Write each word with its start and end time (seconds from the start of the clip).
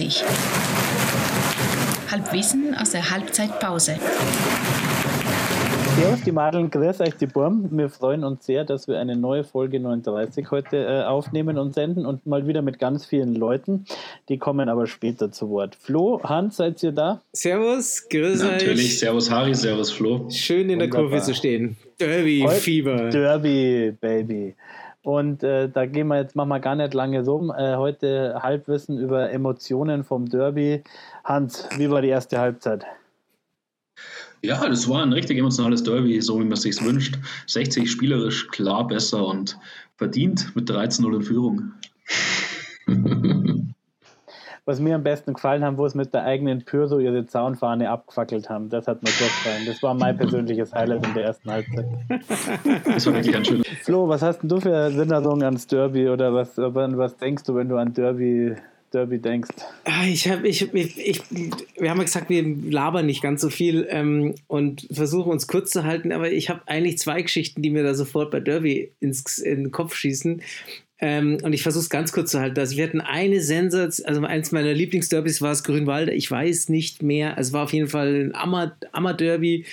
39. 0.00 0.24
Halbwissen 2.10 2.74
aus 2.74 2.90
der 2.90 3.10
Halbzeitpause. 3.10 3.96
Servus, 5.96 6.22
die 6.22 6.32
Madeln, 6.32 6.70
grüß 6.70 7.00
euch, 7.02 7.14
die 7.16 7.26
Burm. 7.26 7.68
Wir 7.70 7.90
freuen 7.90 8.24
uns 8.24 8.46
sehr, 8.46 8.64
dass 8.64 8.88
wir 8.88 8.98
eine 8.98 9.16
neue 9.16 9.44
Folge 9.44 9.78
39 9.78 10.50
heute 10.50 10.78
äh, 10.78 11.02
aufnehmen 11.04 11.58
und 11.58 11.74
senden 11.74 12.06
und 12.06 12.24
mal 12.26 12.46
wieder 12.46 12.62
mit 12.62 12.78
ganz 12.78 13.04
vielen 13.04 13.34
Leuten. 13.34 13.84
Die 14.30 14.38
kommen 14.38 14.70
aber 14.70 14.86
später 14.86 15.30
zu 15.30 15.50
Wort. 15.50 15.76
Flo, 15.78 16.22
Hans, 16.22 16.56
seid 16.56 16.82
ihr 16.82 16.92
da? 16.92 17.20
Servus, 17.32 18.08
grüß 18.08 18.42
euch. 18.42 18.52
Natürlich, 18.52 18.98
Servus 18.98 19.30
Harry, 19.30 19.54
Servus 19.54 19.90
Flo. 19.90 20.26
Schön 20.30 20.70
in 20.70 20.78
der 20.78 20.88
Wunderbar. 20.88 21.10
Kurve 21.10 21.22
zu 21.22 21.34
stehen. 21.34 21.76
Derby-Fieber. 21.98 23.10
Derby, 23.10 23.92
Baby. 24.00 24.54
Und 25.02 25.42
äh, 25.42 25.68
da 25.68 25.86
gehen 25.86 26.08
wir 26.08 26.18
jetzt, 26.18 26.36
machen 26.36 26.50
wir 26.50 26.60
gar 26.60 26.74
nicht 26.74 26.92
lange 26.92 27.24
rum. 27.24 27.50
Äh, 27.50 27.76
heute 27.76 28.38
Halbwissen 28.42 28.98
über 28.98 29.30
Emotionen 29.30 30.04
vom 30.04 30.28
Derby. 30.28 30.82
Hans, 31.24 31.66
wie 31.78 31.90
war 31.90 32.02
die 32.02 32.08
erste 32.08 32.38
Halbzeit? 32.38 32.84
Ja, 34.42 34.66
das 34.68 34.88
war 34.88 35.02
ein 35.02 35.12
richtig 35.12 35.38
emotionales 35.38 35.82
Derby, 35.82 36.20
so 36.20 36.38
wie 36.38 36.44
man 36.44 36.52
es 36.52 36.62
sich 36.62 36.82
wünscht. 36.82 37.18
60 37.46 37.90
spielerisch 37.90 38.48
klar 38.48 38.86
besser 38.86 39.26
und 39.26 39.58
verdient 39.96 40.54
mit 40.54 40.70
13-0 40.70 41.16
in 41.16 41.22
Führung. 41.22 41.72
Was 44.70 44.78
mir 44.78 44.94
am 44.94 45.02
besten 45.02 45.34
gefallen 45.34 45.64
haben, 45.64 45.78
wo 45.78 45.84
es 45.84 45.96
mit 45.96 46.14
der 46.14 46.22
eigenen 46.22 46.64
Pyrso 46.64 47.00
ihre 47.00 47.26
Zaunfahne 47.26 47.90
abgefackelt 47.90 48.48
haben. 48.48 48.68
Das 48.68 48.86
hat 48.86 49.02
mir 49.02 49.10
gut 49.10 49.18
gefallen. 49.18 49.64
Das 49.66 49.82
war 49.82 49.94
mein 49.94 50.16
persönliches 50.16 50.72
Highlight 50.72 51.04
in 51.08 51.14
der 51.14 51.24
ersten 51.24 51.50
Halbzeit. 51.50 51.86
Das 52.84 53.04
war 53.04 53.14
wirklich 53.14 53.34
ein 53.34 53.44
schöner. 53.44 53.64
Flo, 53.82 54.08
was 54.08 54.22
hast 54.22 54.42
denn 54.42 54.48
du 54.48 54.60
für 54.60 54.70
Erinnerungen 54.70 55.42
ans 55.42 55.66
Derby 55.66 56.08
oder 56.08 56.32
was, 56.32 56.56
was 56.56 57.16
denkst 57.16 57.42
du, 57.42 57.56
wenn 57.56 57.68
du 57.68 57.78
an 57.78 57.94
Derby, 57.94 58.54
Derby 58.92 59.18
denkst? 59.18 59.50
Ah, 59.86 60.04
Ich 60.06 60.28
habe, 60.28 60.46
ich, 60.46 60.72
ich, 60.72 60.98
ich, 60.98 61.22
wir 61.76 61.90
haben 61.90 61.98
ja 61.98 62.04
gesagt, 62.04 62.30
wir 62.30 62.44
labern 62.44 63.06
nicht 63.06 63.22
ganz 63.22 63.40
so 63.40 63.50
viel 63.50 63.88
ähm, 63.90 64.36
und 64.46 64.86
versuchen 64.92 65.32
uns 65.32 65.48
kurz 65.48 65.70
zu 65.70 65.82
halten, 65.82 66.12
aber 66.12 66.30
ich 66.30 66.48
habe 66.48 66.60
eigentlich 66.66 66.98
zwei 66.98 67.22
Geschichten, 67.22 67.60
die 67.60 67.70
mir 67.70 67.82
da 67.82 67.94
sofort 67.94 68.30
bei 68.30 68.38
Derby 68.38 68.92
ins, 69.00 69.38
in 69.38 69.64
den 69.64 69.72
Kopf 69.72 69.96
schießen. 69.96 70.42
Ähm, 71.00 71.38
und 71.42 71.52
ich 71.52 71.62
versuche 71.62 71.82
es 71.82 71.90
ganz 71.90 72.12
kurz 72.12 72.30
zu 72.30 72.40
halten. 72.40 72.58
Also 72.58 72.76
wir 72.76 72.84
hatten 72.84 73.00
eine 73.00 73.40
Sensation, 73.40 74.06
also 74.06 74.22
eins 74.22 74.52
meiner 74.52 74.72
Lieblingsderbys 74.74 75.40
war 75.40 75.52
es 75.52 75.64
Grünwalde, 75.64 76.12
ich 76.12 76.30
weiß 76.30 76.68
nicht 76.68 77.02
mehr. 77.02 77.36
Es 77.38 77.52
war 77.52 77.64
auf 77.64 77.72
jeden 77.72 77.88
Fall 77.88 78.26
ein 78.26 78.34
Ammer- 78.34 78.76
Ammer-Derby. 78.92 79.64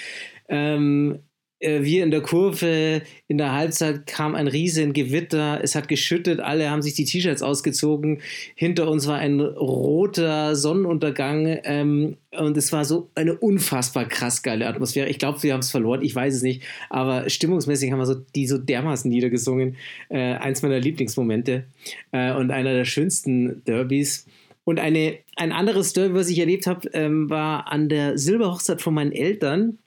Ähm, 0.48 1.16
äh, 1.16 1.27
wir 1.60 2.04
in 2.04 2.12
der 2.12 2.22
Kurve, 2.22 3.02
in 3.28 3.38
der 3.38 3.54
Halbzeit 3.54 4.06
kam 4.06 4.36
ein 4.36 4.48
riesen 4.48 4.94
Gewitter, 4.94 5.60
es 5.64 5.76
hat 5.76 5.88
geschüttet, 5.88 6.40
alle 6.40 6.70
haben 6.70 6.82
sich 6.82 6.94
die 6.94 7.06
T-Shirts 7.06 7.42
ausgezogen, 7.42 8.22
hinter 8.56 8.90
uns 8.90 9.08
war 9.08 9.18
ein 9.18 9.40
roter 9.40 10.56
Sonnenuntergang 10.56 11.60
ähm, 11.64 12.18
und 12.32 12.58
es 12.58 12.72
war 12.72 12.86
so 12.86 13.10
eine 13.16 13.36
unfassbar 13.36 14.06
krass 14.06 14.44
geile 14.44 14.68
Atmosphäre. 14.68 15.10
Ich 15.10 15.18
glaube, 15.18 15.42
wir 15.42 15.54
haben 15.54 15.62
es 15.62 15.72
verloren, 15.72 16.04
ich 16.04 16.14
weiß 16.14 16.36
es 16.36 16.42
nicht, 16.44 16.62
aber 16.90 17.30
stimmungsmäßig 17.30 17.92
haben 17.92 18.00
wir 18.00 18.06
so, 18.06 18.16
die 18.36 18.48
so 18.48 18.58
dermaßen 18.58 19.10
niedergesungen. 19.10 19.78
Äh, 20.10 20.34
eins 20.34 20.62
meiner 20.62 20.80
Lieblingsmomente 20.80 21.66
äh, 22.12 22.34
und 22.34 22.52
einer 22.52 22.74
der 22.74 22.86
schönsten 22.86 23.64
Derbys. 23.66 24.28
Und 24.64 24.80
eine, 24.80 25.18
ein 25.36 25.52
anderes 25.52 25.94
Derby, 25.94 26.16
was 26.16 26.30
ich 26.30 26.40
erlebt 26.40 26.68
habe, 26.68 26.90
ähm, 26.94 27.30
war 27.30 27.72
an 27.72 27.90
der 27.90 28.18
Silberhochzeit 28.18 28.82
von 28.82 28.94
meinen 28.94 29.14
Eltern 29.14 29.78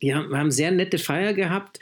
wir 0.00 0.16
haben, 0.16 0.30
wir 0.30 0.38
haben 0.38 0.50
sehr 0.50 0.70
nette 0.70 0.98
Feier 0.98 1.34
gehabt 1.34 1.80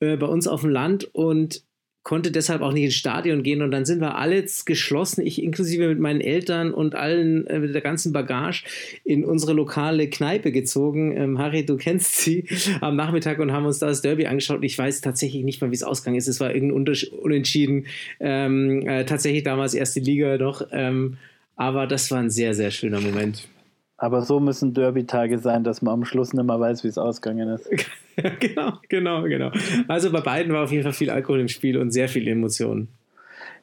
äh, 0.00 0.16
bei 0.16 0.26
uns 0.26 0.46
auf 0.46 0.60
dem 0.60 0.70
Land 0.70 1.08
und 1.12 1.62
konnte 2.06 2.30
deshalb 2.30 2.62
auch 2.62 2.70
nicht 2.70 2.84
ins 2.84 2.94
Stadion 2.94 3.42
gehen 3.42 3.62
und 3.62 3.72
dann 3.72 3.84
sind 3.84 4.00
wir 4.00 4.16
alle 4.16 4.44
geschlossen, 4.64 5.26
ich 5.26 5.42
inklusive 5.42 5.88
mit 5.88 5.98
meinen 5.98 6.20
Eltern 6.20 6.72
und 6.72 6.94
allen 6.94 7.48
äh, 7.48 7.58
mit 7.58 7.74
der 7.74 7.82
ganzen 7.82 8.12
Bagage 8.12 8.62
in 9.02 9.24
unsere 9.24 9.54
lokale 9.54 10.08
Kneipe 10.08 10.52
gezogen. 10.52 11.16
Ähm, 11.16 11.40
Harry, 11.40 11.66
du 11.66 11.76
kennst 11.76 12.18
sie 12.18 12.44
am 12.80 12.94
Nachmittag 12.94 13.40
und 13.40 13.50
haben 13.50 13.66
uns 13.66 13.80
da 13.80 13.86
das 13.86 14.02
Derby 14.02 14.28
angeschaut. 14.28 14.62
Ich 14.62 14.78
weiß 14.78 15.00
tatsächlich 15.00 15.42
nicht 15.42 15.60
mal, 15.60 15.72
wie 15.72 15.74
es 15.74 15.82
ausgegangen 15.82 16.18
ist. 16.18 16.28
Es 16.28 16.38
war 16.38 16.54
irgendein 16.54 16.76
Unters 16.76 17.02
Unentschieden. 17.02 17.86
Ähm, 18.20 18.86
äh, 18.86 19.04
tatsächlich 19.04 19.42
damals 19.42 19.74
erste 19.74 19.98
Liga 19.98 20.38
noch. 20.38 20.64
Ähm, 20.70 21.16
aber 21.56 21.88
das 21.88 22.12
war 22.12 22.20
ein 22.20 22.30
sehr, 22.30 22.54
sehr 22.54 22.70
schöner 22.70 23.00
Moment. 23.00 23.48
Aber 23.98 24.22
so 24.22 24.40
müssen 24.40 24.74
Derby-Tage 24.74 25.38
sein, 25.38 25.64
dass 25.64 25.80
man 25.80 25.94
am 25.94 26.04
Schluss 26.04 26.34
nicht 26.34 26.44
mehr 26.44 26.60
weiß, 26.60 26.84
wie 26.84 26.88
es 26.88 26.98
ausgegangen 26.98 27.48
ist. 27.48 27.68
Genau, 28.40 28.72
genau, 28.88 29.24
genau. 29.24 29.50
Also 29.88 30.10
bei 30.10 30.22
beiden 30.22 30.50
war 30.50 30.64
auf 30.64 30.72
jeden 30.72 30.84
Fall 30.84 30.94
viel 30.94 31.10
Alkohol 31.10 31.38
im 31.38 31.48
Spiel 31.48 31.76
und 31.76 31.90
sehr 31.90 32.08
viele 32.08 32.30
Emotionen. 32.30 32.88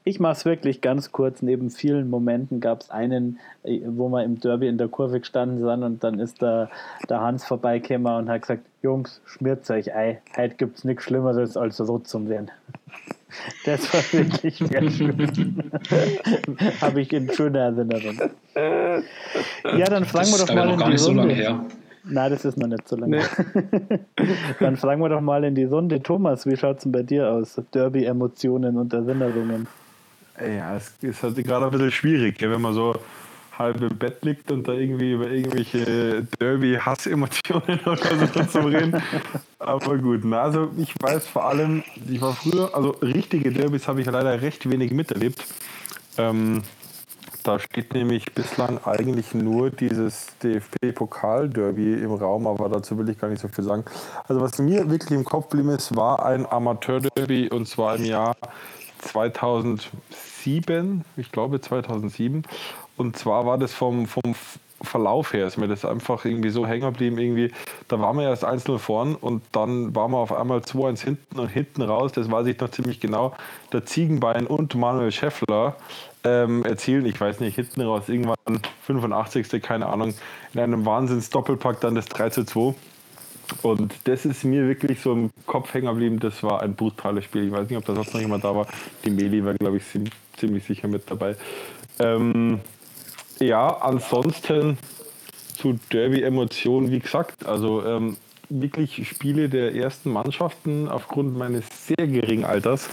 Ich 0.06 0.20
mache 0.20 0.34
es 0.34 0.46
wirklich 0.46 0.82
ganz 0.82 1.12
kurz. 1.12 1.42
Neben 1.42 1.70
vielen 1.70 2.10
Momenten 2.10 2.60
gab 2.60 2.82
es 2.82 2.90
einen, 2.90 3.40
äh, 3.64 3.80
wo 3.86 4.10
wir 4.10 4.24
im 4.24 4.40
Derby 4.40 4.68
in 4.68 4.78
der 4.78 4.90
Kurve 4.90 5.20
gestanden 5.20 5.60
sind 5.60 5.84
und 5.84 6.04
dann 6.04 6.20
ist 6.20 6.42
der, 6.42 6.70
der 7.10 7.22
Hans 7.22 7.46
vorbeigekommen 7.46 8.14
und 8.14 8.30
hat 8.30 8.42
gesagt, 8.42 8.64
Jungs, 8.82 9.22
schmiert 9.26 9.68
euch 9.70 9.96
ei. 9.96 10.22
Heute 10.36 10.56
gibt 10.56 10.78
es 10.78 10.84
nichts 10.84 11.04
Schlimmeres 11.06 11.56
als 11.56 11.80
rot 11.82 12.08
zum 12.08 12.28
werden. 12.28 12.52
Das 13.66 13.94
war 13.94 14.02
wirklich 14.20 14.56
sehr 14.58 14.92
schön. 14.92 15.72
Habe 16.82 17.02
ich 17.02 17.12
in 17.14 17.32
schöner 17.34 17.60
Erinnerung. 17.60 18.20
Ja, 18.56 19.86
dann 19.86 20.06
fragen 20.06 20.28
wir 20.32 20.38
Das 20.38 20.46
doch 20.46 20.50
ist 20.50 20.56
mal 20.56 20.66
noch 20.66 20.74
in 20.74 20.80
gar 20.80 20.88
die 20.88 20.94
nicht 20.94 21.02
so 21.02 21.08
Runde. 21.08 21.22
lange 21.24 21.34
her. 21.34 21.66
Nein, 22.06 22.32
das 22.32 22.44
ist 22.46 22.58
noch 22.58 22.68
nicht 22.68 22.86
so 22.88 22.98
lange. 22.98 23.22
Dann 24.60 24.76
fragen 24.76 25.02
wir 25.02 25.08
doch 25.08 25.22
mal 25.22 25.42
in 25.46 25.56
die 25.56 25.64
Runde. 25.64 26.04
Thomas, 26.04 26.46
wie 26.46 26.58
schaut 26.58 26.78
es 26.78 26.84
denn 26.84 26.92
bei 26.92 27.02
dir 27.02 27.30
aus? 27.32 27.56
Derby-Emotionen 27.74 28.76
und 28.76 28.92
Erinnerungen. 28.92 29.68
Ja, 30.38 30.76
es 30.76 30.92
ist 31.02 31.24
halt 31.24 31.38
gerade 31.38 31.66
ein 31.66 31.72
bisschen 31.72 31.92
schwierig, 31.92 32.42
wenn 32.42 32.60
man 32.60 32.74
so 32.74 32.96
halb 33.58 33.81
im 33.81 33.97
Bett 33.97 34.24
liegt 34.24 34.52
und 34.52 34.68
da 34.68 34.74
irgendwie 34.74 35.14
über 35.14 35.30
irgendwelche 35.30 36.28
Derby-Hassemotionen 36.40 37.80
oder 37.86 38.28
so 38.34 38.46
zu 38.46 38.59
reden. 38.59 39.02
Aber 39.59 39.97
gut, 39.97 40.22
na, 40.24 40.44
also 40.44 40.72
ich 40.78 40.94
weiß 41.00 41.28
vor 41.28 41.46
allem, 41.46 41.84
ich 42.09 42.22
war 42.22 42.34
früher, 42.34 42.75
also 42.75 42.90
richtige 43.02 43.52
Derbys 43.52 43.88
habe 43.88 44.02
ich 44.02 44.08
leider 44.08 44.42
recht 44.42 44.69
wenig 44.69 44.92
miterlebt. 44.92 45.44
Ähm, 46.18 46.63
da 47.44 47.59
steht 47.59 47.94
nämlich 47.94 48.34
bislang 48.34 48.80
eigentlich 48.86 49.34
nur 49.34 49.69
dieses 49.69 50.28
DFB-Pokal-Derby 50.42 51.96
im 51.96 52.13
Raum, 52.13 52.47
aber 52.47 52.69
dazu 52.69 52.97
will 52.97 53.09
ich 53.09 53.19
gar 53.19 53.28
nicht 53.28 53.42
so 53.42 53.50
viel 53.50 53.66
sagen. 53.66 53.84
Also 54.30 54.42
was 54.42 54.59
mir 54.59 54.90
wirklich 54.90 55.12
im 55.12 55.25
Kopf 55.25 55.50
geblieben 55.50 55.72
ist, 55.72 55.94
war 55.96 56.25
ein 56.25 56.50
Amateur-Derby 56.50 57.50
und 57.50 57.68
zwar 57.68 57.97
im 57.97 58.06
Jahr 58.06 58.38
2007, 59.00 61.03
ich 61.18 61.34
glaube 61.34 61.59
2007. 61.59 62.44
Und 62.98 63.18
zwar 63.18 63.46
war 63.46 63.58
das 63.58 63.74
vom, 63.74 64.06
vom 64.06 64.36
Verlauf 64.84 65.34
her, 65.34 65.48
ist 65.48 65.58
mir 65.58 65.68
das 65.68 65.86
einfach 65.86 66.26
irgendwie 66.26 66.50
so 66.50 66.68
hängen 66.68 66.81
geblieben. 66.81 67.18
Irgendwie, 67.18 67.52
da 67.88 68.00
waren 68.00 68.18
wir 68.18 68.26
erst 68.26 68.44
einzeln 68.44 68.80
vorn 68.80 69.16
und 69.16 69.42
dann 69.54 69.96
waren 69.96 70.12
wir 70.12 70.18
auf 70.18 70.34
einmal 70.34 70.59
2-1 70.59 71.04
hinten 71.04 71.40
und 71.40 71.48
hinten 71.48 71.81
raus, 71.81 72.12
das 72.12 72.30
weiß 72.30 72.48
ich 72.48 72.59
noch 72.59 72.70
ziemlich 72.70 73.00
genau, 73.00 73.34
der 73.72 73.86
Ziegenbein 73.86 74.46
und 74.46 74.76
Manuel 74.76 75.12
Schäffler 75.12 75.78
ähm, 76.24 76.64
erzielen, 76.66 77.06
ich 77.06 77.20
weiß 77.20 77.40
nicht, 77.40 77.56
hinten 77.56 77.81
raus, 77.81 78.04
irgendwann 78.08 78.59
85. 78.86 79.62
keine 79.62 79.88
Ahnung, 79.88 80.14
in 80.54 80.60
einem 80.60 80.86
Wahnsinns-Doppelpack 80.86 81.80
dann 81.80 81.96
das 81.96 82.06
3 82.08 82.30
zu 82.30 82.46
2. 82.46 82.75
Und 83.62 83.94
das 84.06 84.25
ist 84.25 84.44
mir 84.44 84.68
wirklich 84.68 85.02
so 85.02 85.14
im 85.14 85.30
Kopf 85.46 85.74
hängen 85.74 85.88
geblieben. 85.88 86.20
Das 86.20 86.44
war 86.44 86.62
ein 86.62 86.75
brutales 86.75 87.25
Spiel. 87.25 87.46
Ich 87.46 87.52
weiß 87.52 87.70
nicht, 87.70 87.78
ob 87.78 87.86
da 87.86 87.94
sonst 87.94 88.14
noch 88.14 88.22
jemand 88.22 88.44
da 88.44 88.56
war. 88.56 88.68
Die 89.04 89.10
Meli 89.10 89.44
war, 89.46 89.54
glaube 89.54 89.78
ich, 89.78 89.84
ziemlich 90.38 90.64
sicher 90.64 90.88
mit 90.88 91.12
dabei. 91.12 91.36
Ähm, 92.00 92.62
ja, 93.40 93.78
ansonsten 93.81 94.78
zu 95.57 95.80
Derby-Emotionen, 95.92 96.92
wie 96.92 97.00
gesagt, 97.00 97.46
also 97.46 97.86
ähm, 97.86 98.18
wirklich 98.50 99.07
Spiele 99.07 99.50
der 99.50 99.75
ersten 99.75 100.12
Mannschaften 100.12 100.88
aufgrund 100.90 101.38
meines 101.38 101.66
sehr 101.88 102.07
geringen 102.07 102.46
Alters 102.46 102.90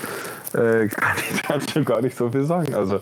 äh, 0.55 0.87
kann 0.89 1.17
ich 1.19 1.43
dazu 1.43 1.85
gar 1.85 2.01
nicht 2.01 2.17
so 2.17 2.31
viel 2.31 2.45
sagen. 2.45 2.75
Also 2.75 3.01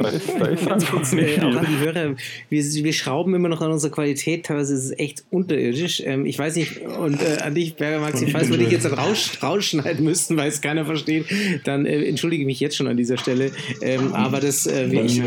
da 0.00 0.08
ist, 0.08 0.28
da 0.38 0.46
ist 0.46 0.68
einfach 0.70 1.00
nicht 1.00 1.12
Nee, 1.12 1.36
auch 1.40 1.50
viel. 1.50 1.58
an 1.58 1.66
die 1.68 1.78
Hörer, 1.84 2.14
wir, 2.48 2.62
wir 2.84 2.92
schrauben 2.92 3.34
immer 3.34 3.48
noch 3.48 3.60
an 3.60 3.70
unserer 3.72 3.90
Qualität, 3.92 4.46
teilweise 4.46 4.74
ist 4.74 4.84
es 4.84 4.98
echt 4.98 5.24
unterirdisch. 5.30 6.02
Ähm, 6.04 6.26
ich 6.26 6.38
weiß 6.38 6.56
nicht, 6.56 6.80
und 6.80 7.20
äh, 7.20 7.38
an 7.42 7.54
dich, 7.54 7.74
Berger 7.74 8.00
Maxi, 8.00 8.26
falls 8.28 8.50
wir 8.50 8.58
dich 8.58 8.70
jetzt 8.70 8.90
raus, 8.96 9.38
rausschneiden 9.42 10.04
müssten, 10.04 10.36
weil 10.36 10.48
es 10.48 10.60
keiner 10.60 10.84
versteht, 10.84 11.26
dann 11.64 11.86
äh, 11.86 12.04
entschuldige 12.04 12.42
ich 12.42 12.46
mich 12.46 12.60
jetzt 12.60 12.76
schon 12.76 12.86
an 12.86 12.96
dieser 12.96 13.16
Stelle. 13.18 13.50
Ähm, 13.80 14.12
aber 14.14 14.40
das, 14.40 14.66
äh, 14.66 14.86
ich, 14.86 15.20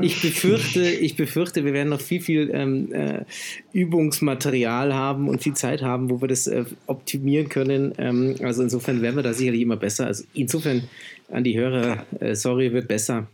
ich, 0.00 0.20
befürchte, 0.22 0.82
ich 0.82 1.16
befürchte, 1.16 1.64
wir 1.64 1.72
werden 1.72 1.88
noch 1.88 2.00
viel, 2.00 2.20
viel 2.20 2.50
ähm, 2.52 2.92
äh, 2.92 3.24
Übungsmaterial 3.72 4.94
haben 4.94 5.28
und 5.28 5.42
viel 5.42 5.54
Zeit 5.54 5.82
haben, 5.82 6.10
wo 6.10 6.20
wir 6.20 6.28
das 6.28 6.46
äh, 6.46 6.64
optimieren 6.86 7.48
können. 7.48 7.92
Ähm, 7.98 8.36
also 8.42 8.62
insofern 8.62 9.02
werden 9.02 9.16
wir 9.16 9.22
da 9.22 9.32
sicherlich 9.32 9.60
immer 9.60 9.76
besser. 9.76 10.06
Also 10.06 10.24
insofern 10.34 10.84
an 11.30 11.44
die 11.44 11.58
Hörer, 11.58 12.04
äh, 12.20 12.34
sorry, 12.34 12.72
wird 12.72 12.88
besser. 12.88 13.26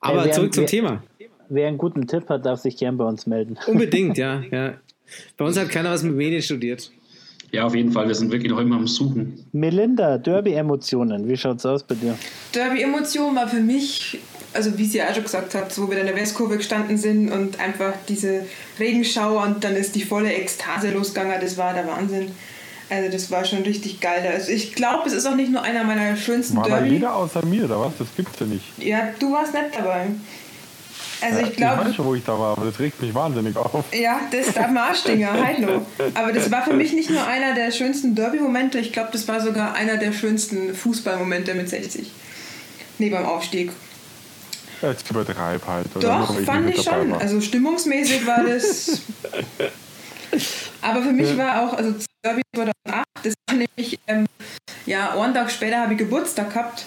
Aber 0.00 0.24
wer- 0.24 0.32
zurück 0.32 0.54
zum 0.54 0.62
wer- 0.62 0.68
Thema. 0.68 1.02
Wer 1.50 1.68
einen 1.68 1.78
guten 1.78 2.06
Tipp 2.06 2.28
hat, 2.28 2.44
darf 2.44 2.60
sich 2.60 2.76
gern 2.76 2.98
bei 2.98 3.04
uns 3.04 3.26
melden. 3.26 3.56
Unbedingt, 3.66 4.18
ja, 4.18 4.42
ja. 4.50 4.74
Bei 5.38 5.44
uns 5.46 5.58
hat 5.58 5.70
keiner 5.70 5.90
was 5.90 6.02
mit 6.02 6.14
Medien 6.14 6.42
studiert. 6.42 6.90
Ja, 7.50 7.64
auf 7.64 7.74
jeden 7.74 7.90
Fall. 7.92 8.06
Wir 8.06 8.14
sind 8.14 8.30
wirklich 8.30 8.52
noch 8.52 8.58
immer 8.58 8.76
am 8.76 8.86
Suchen. 8.86 9.46
Melinda, 9.52 10.18
Derby-Emotionen, 10.18 11.26
wie 11.26 11.36
schaut's 11.38 11.64
aus 11.64 11.82
bei 11.82 11.94
dir? 11.94 12.18
Derby-Emotion 12.52 13.34
war 13.34 13.48
für 13.48 13.60
mich 13.60 14.18
also 14.54 14.76
wie 14.78 14.84
sie 14.84 14.98
ja 14.98 15.08
auch 15.08 15.14
schon 15.14 15.24
gesagt 15.24 15.54
hat, 15.54 15.76
wo 15.78 15.90
wir 15.90 15.98
in 15.98 16.06
der 16.06 16.16
Westkurve 16.16 16.56
gestanden 16.56 16.96
sind 16.96 17.30
und 17.30 17.60
einfach 17.60 17.92
diese 18.08 18.44
Regenschauer 18.78 19.42
und 19.44 19.62
dann 19.64 19.76
ist 19.76 19.94
die 19.94 20.02
volle 20.02 20.32
Ekstase 20.32 20.90
losgegangen, 20.90 21.40
das 21.40 21.56
war 21.56 21.74
der 21.74 21.86
Wahnsinn. 21.86 22.30
Also 22.90 23.10
das 23.10 23.30
war 23.30 23.44
schon 23.44 23.62
richtig 23.62 24.00
geil. 24.00 24.26
Also 24.32 24.50
ich 24.50 24.74
glaube, 24.74 25.06
es 25.08 25.12
ist 25.12 25.26
auch 25.26 25.34
nicht 25.34 25.50
nur 25.52 25.62
einer 25.62 25.84
meiner 25.84 26.16
schönsten 26.16 26.56
War 26.56 26.64
Derby. 26.68 26.88
jeder 26.90 27.14
außer 27.14 27.44
mir, 27.44 27.64
oder 27.64 27.80
was? 27.80 27.92
Das 27.98 28.08
gibt's 28.16 28.38
ja 28.40 28.46
nicht. 28.46 28.64
Ja, 28.78 29.08
du 29.18 29.32
warst 29.32 29.52
nicht 29.52 29.66
dabei. 29.76 30.06
Also 31.20 31.40
ich 31.40 31.48
Ich 31.50 31.56
glaube, 31.56 31.84
weiß 31.86 31.94
schon, 31.96 32.06
wo 32.06 32.14
ich 32.14 32.24
da 32.24 32.38
war, 32.38 32.56
aber 32.56 32.66
das 32.66 32.78
regt 32.78 33.02
mich 33.02 33.12
wahnsinnig 33.14 33.56
auf. 33.56 33.84
ja, 33.92 34.20
das 34.30 34.54
darf 34.54 34.68
man 34.68 34.78
Arschdinger, 34.78 35.32
halt 35.44 35.58
noch. 35.58 35.82
Aber 36.14 36.32
das 36.32 36.50
war 36.50 36.62
für 36.64 36.72
mich 36.74 36.92
nicht 36.92 37.10
nur 37.10 37.26
einer 37.26 37.54
der 37.54 37.72
schönsten 37.72 38.14
Derby-Momente, 38.14 38.78
ich 38.78 38.92
glaube, 38.92 39.10
das 39.12 39.26
war 39.28 39.40
sogar 39.40 39.74
einer 39.74 39.96
der 39.96 40.12
schönsten 40.12 40.74
Fußballmomente 40.74 41.54
mit 41.54 41.68
60. 41.68 42.10
Nee, 42.98 43.10
beim 43.10 43.26
Aufstieg. 43.26 43.70
Jetzt 44.80 45.10
übertreib 45.10 45.66
halt. 45.66 45.86
Oder 45.96 46.20
Doch, 46.20 46.36
weil 46.36 46.44
fand 46.44 46.70
ich 46.70 46.82
schon. 46.82 47.10
war. 47.10 47.20
Also 47.20 47.40
stimmungsmäßig 47.40 48.24
war 48.26 48.44
das. 48.44 49.02
Aber 50.82 51.02
für 51.02 51.12
mich 51.12 51.36
war 51.36 51.62
auch, 51.64 51.72
also 51.74 51.94
Derby 52.22 52.42
2008, 52.54 52.76
das 53.22 53.34
war 53.46 53.56
nämlich, 53.56 53.98
ähm, 54.06 54.26
ja, 54.86 55.18
einen 55.20 55.34
Tag 55.34 55.50
später 55.50 55.78
habe 55.78 55.92
ich 55.92 55.98
Geburtstag 55.98 56.52
gehabt 56.52 56.86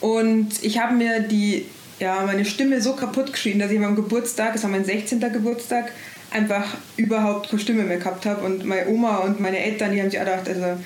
und 0.00 0.62
ich 0.62 0.78
habe 0.78 0.94
mir 0.94 1.20
die, 1.20 1.66
ja, 1.98 2.22
meine 2.24 2.44
Stimme 2.44 2.80
so 2.80 2.94
kaputt 2.94 3.32
geschrien, 3.32 3.58
dass 3.58 3.70
ich 3.70 3.80
beim 3.80 3.96
Geburtstag, 3.96 4.52
das 4.54 4.62
war 4.62 4.70
mein 4.70 4.84
16. 4.84 5.20
Geburtstag, 5.20 5.92
einfach 6.30 6.66
überhaupt 6.96 7.50
keine 7.50 7.60
Stimme 7.60 7.84
mehr 7.84 7.98
gehabt 7.98 8.26
habe 8.26 8.44
und 8.44 8.64
meine 8.64 8.88
Oma 8.88 9.18
und 9.18 9.40
meine 9.40 9.58
Eltern, 9.58 9.92
die 9.92 10.00
haben 10.00 10.10
sich 10.10 10.20
auch 10.20 10.24
gedacht, 10.24 10.48
also 10.48 10.82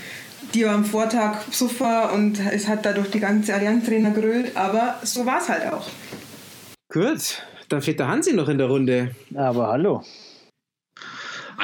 die 0.54 0.64
war 0.64 0.74
am 0.74 0.84
Vortag 0.84 1.42
super 1.50 2.12
und 2.12 2.40
es 2.52 2.66
hat 2.68 2.84
dadurch 2.84 3.10
die 3.10 3.20
ganze 3.20 3.54
Allianz 3.54 3.86
Trainer 3.86 4.10
gerölt, 4.10 4.56
aber 4.56 4.96
so 5.02 5.24
war 5.26 5.40
es 5.40 5.48
halt 5.48 5.72
auch. 5.72 5.86
Gut, 6.92 7.42
dann 7.68 7.82
fehlt 7.82 8.00
der 8.00 8.08
Hansi 8.08 8.32
noch 8.32 8.48
in 8.48 8.58
der 8.58 8.66
Runde. 8.66 9.14
Aber 9.34 9.68
hallo. 9.68 10.02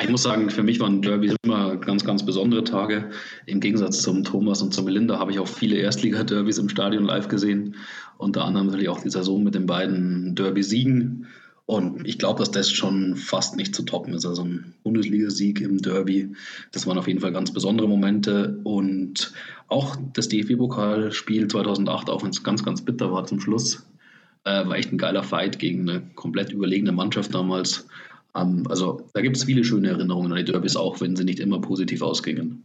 Ich 0.02 0.10
muss 0.10 0.22
sagen, 0.22 0.50
für 0.50 0.62
mich 0.62 0.78
waren 0.78 1.00
Derbys 1.00 1.36
immer 1.42 1.76
ganz, 1.76 2.04
ganz 2.04 2.24
besondere 2.24 2.64
Tage. 2.64 3.10
Im 3.46 3.60
Gegensatz 3.60 4.02
zum 4.02 4.24
Thomas 4.24 4.60
und 4.60 4.74
zur 4.74 4.84
Melinda 4.84 5.18
habe 5.18 5.32
ich 5.32 5.38
auch 5.38 5.48
viele 5.48 5.76
Erstliga-Derbys 5.76 6.58
im 6.58 6.68
Stadion 6.68 7.04
live 7.04 7.28
gesehen. 7.28 7.76
Unter 8.18 8.44
anderem 8.44 8.66
natürlich 8.66 8.90
auch 8.90 9.00
die 9.00 9.10
Saison 9.10 9.42
mit 9.42 9.54
den 9.54 9.66
beiden 9.66 10.34
Derby-Siegen. 10.34 11.26
Und 11.64 12.06
ich 12.06 12.18
glaube, 12.18 12.40
dass 12.40 12.50
das 12.50 12.70
schon 12.70 13.16
fast 13.16 13.56
nicht 13.56 13.74
zu 13.74 13.82
toppen 13.84 14.12
ist. 14.12 14.26
Also 14.26 14.44
ein 14.44 14.74
Bundesligasieg 14.84 15.60
im 15.62 15.78
Derby, 15.78 16.34
das 16.72 16.86
waren 16.86 16.98
auf 16.98 17.08
jeden 17.08 17.20
Fall 17.20 17.32
ganz 17.32 17.52
besondere 17.52 17.88
Momente. 17.88 18.60
Und 18.64 19.32
auch 19.68 19.96
das 20.12 20.28
DFB-Pokalspiel 20.28 21.48
2008, 21.48 22.10
auch 22.10 22.22
wenn 22.22 22.30
es 22.30 22.44
ganz, 22.44 22.62
ganz 22.62 22.82
bitter 22.82 23.12
war 23.12 23.24
zum 23.24 23.40
Schluss, 23.40 23.86
äh, 24.44 24.66
war 24.66 24.76
echt 24.76 24.92
ein 24.92 24.98
geiler 24.98 25.24
Fight 25.24 25.58
gegen 25.58 25.88
eine 25.88 26.02
komplett 26.14 26.52
überlegene 26.52 26.92
Mannschaft 26.92 27.34
damals. 27.34 27.88
Ähm, 28.36 28.64
also 28.68 29.00
da 29.14 29.20
gibt 29.20 29.36
es 29.36 29.44
viele 29.44 29.64
schöne 29.64 29.88
Erinnerungen 29.88 30.32
an 30.32 30.38
die 30.38 30.44
Derbys, 30.44 30.76
auch 30.76 31.00
wenn 31.00 31.16
sie 31.16 31.24
nicht 31.24 31.40
immer 31.40 31.60
positiv 31.60 32.02
ausgingen. 32.02 32.64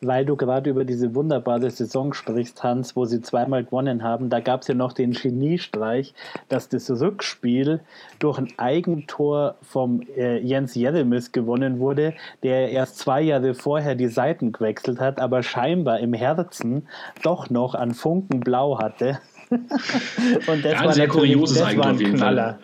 Weil 0.00 0.26
du 0.26 0.36
gerade 0.36 0.68
über 0.68 0.84
diese 0.84 1.14
wunderbare 1.14 1.70
Saison 1.70 2.12
sprichst, 2.12 2.62
Hans, 2.62 2.94
wo 2.94 3.06
sie 3.06 3.22
zweimal 3.22 3.64
gewonnen 3.64 4.02
haben, 4.02 4.28
da 4.28 4.40
gab 4.40 4.60
es 4.60 4.68
ja 4.68 4.74
noch 4.74 4.92
den 4.92 5.12
Geniestreich, 5.12 6.12
dass 6.48 6.68
das 6.68 6.90
Rückspiel 6.90 7.80
durch 8.18 8.36
ein 8.36 8.52
Eigentor 8.58 9.54
vom 9.62 10.02
äh, 10.16 10.38
Jens 10.40 10.74
Jeremis 10.74 11.32
gewonnen 11.32 11.78
wurde, 11.78 12.12
der 12.42 12.70
erst 12.70 12.98
zwei 12.98 13.22
Jahre 13.22 13.54
vorher 13.54 13.94
die 13.94 14.08
Seiten 14.08 14.52
gewechselt 14.52 14.98
hat, 15.00 15.20
aber 15.20 15.42
scheinbar 15.42 16.00
im 16.00 16.12
Herzen 16.12 16.86
doch 17.22 17.48
noch 17.48 17.74
an 17.74 17.94
Funken 17.94 18.40
blau 18.40 18.78
hatte. 18.78 19.20
Und 19.50 20.64
das 20.64 20.72
Ja, 20.72 20.80
ein 20.80 20.86
war 20.86 20.92
sehr 20.92 21.06
natürlich- 21.06 21.32
kurioses 21.34 21.58
das 21.58 21.66
Eigentor 21.68 21.86
ein 21.86 21.94
auf 21.94 22.00
jeden 22.00 22.18
Fall. 22.18 22.58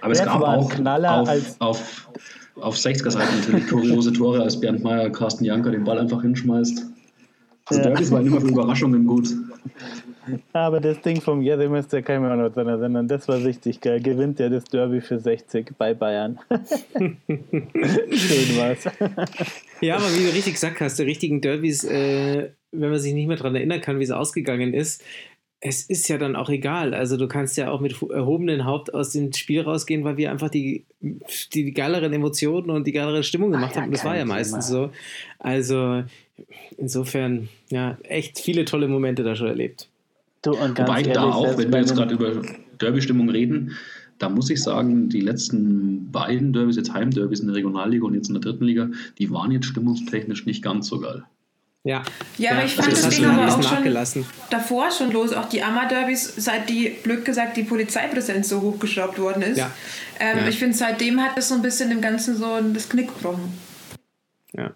Aber 0.00 0.12
es 0.12 0.22
gab 0.24 0.40
auch 0.42 0.68
Knaller 0.70 1.20
auf, 1.20 1.28
als- 1.28 1.60
auf, 1.60 2.10
auf 2.56 2.76
60er-Seite 2.76 3.36
natürlich 3.40 3.66
kuriose 3.68 4.12
Tore, 4.12 4.42
als 4.42 4.58
Bernd 4.58 4.82
Meyer, 4.82 5.10
Carsten 5.10 5.44
Janker 5.44 5.70
den 5.70 5.84
Ball 5.84 5.98
einfach 5.98 6.22
hinschmeißt. 6.22 6.86
Also 7.66 7.82
Ja. 7.82 7.88
Derbys 7.88 8.10
waren 8.10 8.26
immer 8.26 8.40
für 8.40 8.48
Überraschungen 8.48 9.06
gut. 9.06 9.28
Aber 10.52 10.80
das 10.80 11.00
Ding 11.00 11.20
vom 11.20 11.40
Jeremis, 11.42 11.88
da 11.88 12.02
kann 12.02 12.16
ich 12.16 12.22
mir 12.22 12.32
auch 12.32 12.36
noch 12.36 12.52
dran 12.52 12.68
erinnern, 12.68 13.08
das 13.08 13.26
war 13.28 13.36
richtig 13.42 13.80
geil. 13.80 14.00
Gewinnt 14.00 14.38
ja 14.38 14.48
das 14.48 14.64
Derby 14.64 15.00
für 15.00 15.18
60 15.18 15.72
bei 15.78 15.94
Bayern. 15.94 16.38
Schön 17.28 18.56
war's. 18.58 18.84
Ja, 19.80 19.96
aber 19.96 20.04
wie 20.16 20.24
du 20.26 20.32
richtig 20.34 20.54
gesagt 20.54 20.80
hast, 20.80 20.98
die 20.98 21.02
richtigen 21.04 21.40
Derbys, 21.40 21.84
äh, 21.84 22.50
wenn 22.72 22.90
man 22.90 22.98
sich 22.98 23.14
nicht 23.14 23.26
mehr 23.28 23.36
daran 23.36 23.54
erinnern 23.56 23.80
kann, 23.80 23.98
wie 23.98 24.04
es 24.04 24.10
ausgegangen 24.10 24.74
ist, 24.74 25.02
es 25.60 25.82
ist 25.82 26.08
ja 26.08 26.16
dann 26.16 26.36
auch 26.36 26.48
egal. 26.48 26.94
Also 26.94 27.16
du 27.16 27.28
kannst 27.28 27.56
ja 27.58 27.70
auch 27.70 27.80
mit 27.80 28.00
erhobenen 28.02 28.64
Haupt 28.64 28.94
aus 28.94 29.10
dem 29.10 29.32
Spiel 29.32 29.60
rausgehen, 29.60 30.04
weil 30.04 30.16
wir 30.16 30.30
einfach 30.30 30.48
die, 30.48 30.84
die, 31.00 31.64
die 31.64 31.74
geileren 31.74 32.12
Emotionen 32.12 32.70
und 32.70 32.86
die 32.86 32.92
geilere 32.92 33.22
Stimmung 33.22 33.50
gemacht 33.50 33.72
Ach 33.74 33.82
haben. 33.82 33.92
Das 33.92 34.04
war 34.04 34.16
ja 34.16 34.24
meistens 34.24 34.68
Thema. 34.68 34.86
so. 34.86 34.90
Also 35.38 36.04
insofern, 36.78 37.50
ja, 37.68 37.98
echt 38.04 38.38
viele 38.38 38.64
tolle 38.64 38.88
Momente 38.88 39.22
da 39.22 39.36
schon 39.36 39.48
erlebt. 39.48 39.88
Du, 40.42 40.52
und 40.52 40.74
ganz 40.74 40.88
Wobei 40.88 41.00
ehrlich, 41.00 41.12
da 41.12 41.24
auch, 41.24 41.58
wenn 41.58 41.70
wir 41.70 41.80
jetzt 41.80 41.94
gerade 41.94 42.14
über 42.14 42.40
Derby-Stimmung 42.80 43.28
reden, 43.28 43.72
da 44.18 44.30
muss 44.30 44.48
ich 44.48 44.62
sagen, 44.62 45.10
die 45.10 45.20
letzten 45.20 46.10
beiden 46.10 46.54
Derbys, 46.54 46.76
jetzt 46.76 46.92
Heimderbys 46.92 47.40
in 47.40 47.48
der 47.48 47.56
Regionalliga 47.56 48.06
und 48.06 48.14
jetzt 48.14 48.28
in 48.28 48.34
der 48.34 48.42
dritten 48.42 48.64
Liga, 48.64 48.90
die 49.18 49.30
waren 49.30 49.50
jetzt 49.50 49.66
stimmungstechnisch 49.66 50.46
nicht 50.46 50.62
ganz 50.62 50.88
so 50.88 51.00
geil. 51.00 51.24
Ja, 51.82 52.02
Ja, 52.36 52.52
aber 52.52 52.64
ich 52.64 52.74
fand, 52.74 52.92
das 52.92 53.02
das 53.02 53.18
ein 53.18 53.24
aber 53.24 53.54
auch 53.54 53.62
schon 53.62 54.26
davor 54.50 54.90
schon 54.90 55.12
los, 55.12 55.32
auch 55.32 55.48
die 55.48 55.62
Ammer-Derbys, 55.62 56.34
seit 56.36 56.68
die, 56.68 56.90
blöd 56.90 57.24
gesagt, 57.24 57.56
die 57.56 57.62
Polizeipräsenz 57.62 58.50
so 58.50 58.60
hochgeschraubt 58.60 59.18
worden 59.18 59.42
ist. 59.42 59.56
Ja. 59.56 59.70
Ähm, 60.18 60.38
Ja. 60.40 60.48
Ich 60.48 60.58
finde, 60.58 60.76
seitdem 60.76 61.22
hat 61.22 61.38
das 61.38 61.48
so 61.48 61.54
ein 61.54 61.62
bisschen 61.62 61.88
dem 61.88 62.02
Ganzen 62.02 62.36
so 62.36 62.60
das 62.74 62.88
Knick 62.90 63.08
gebrochen. 63.08 63.58
Ja. 64.52 64.72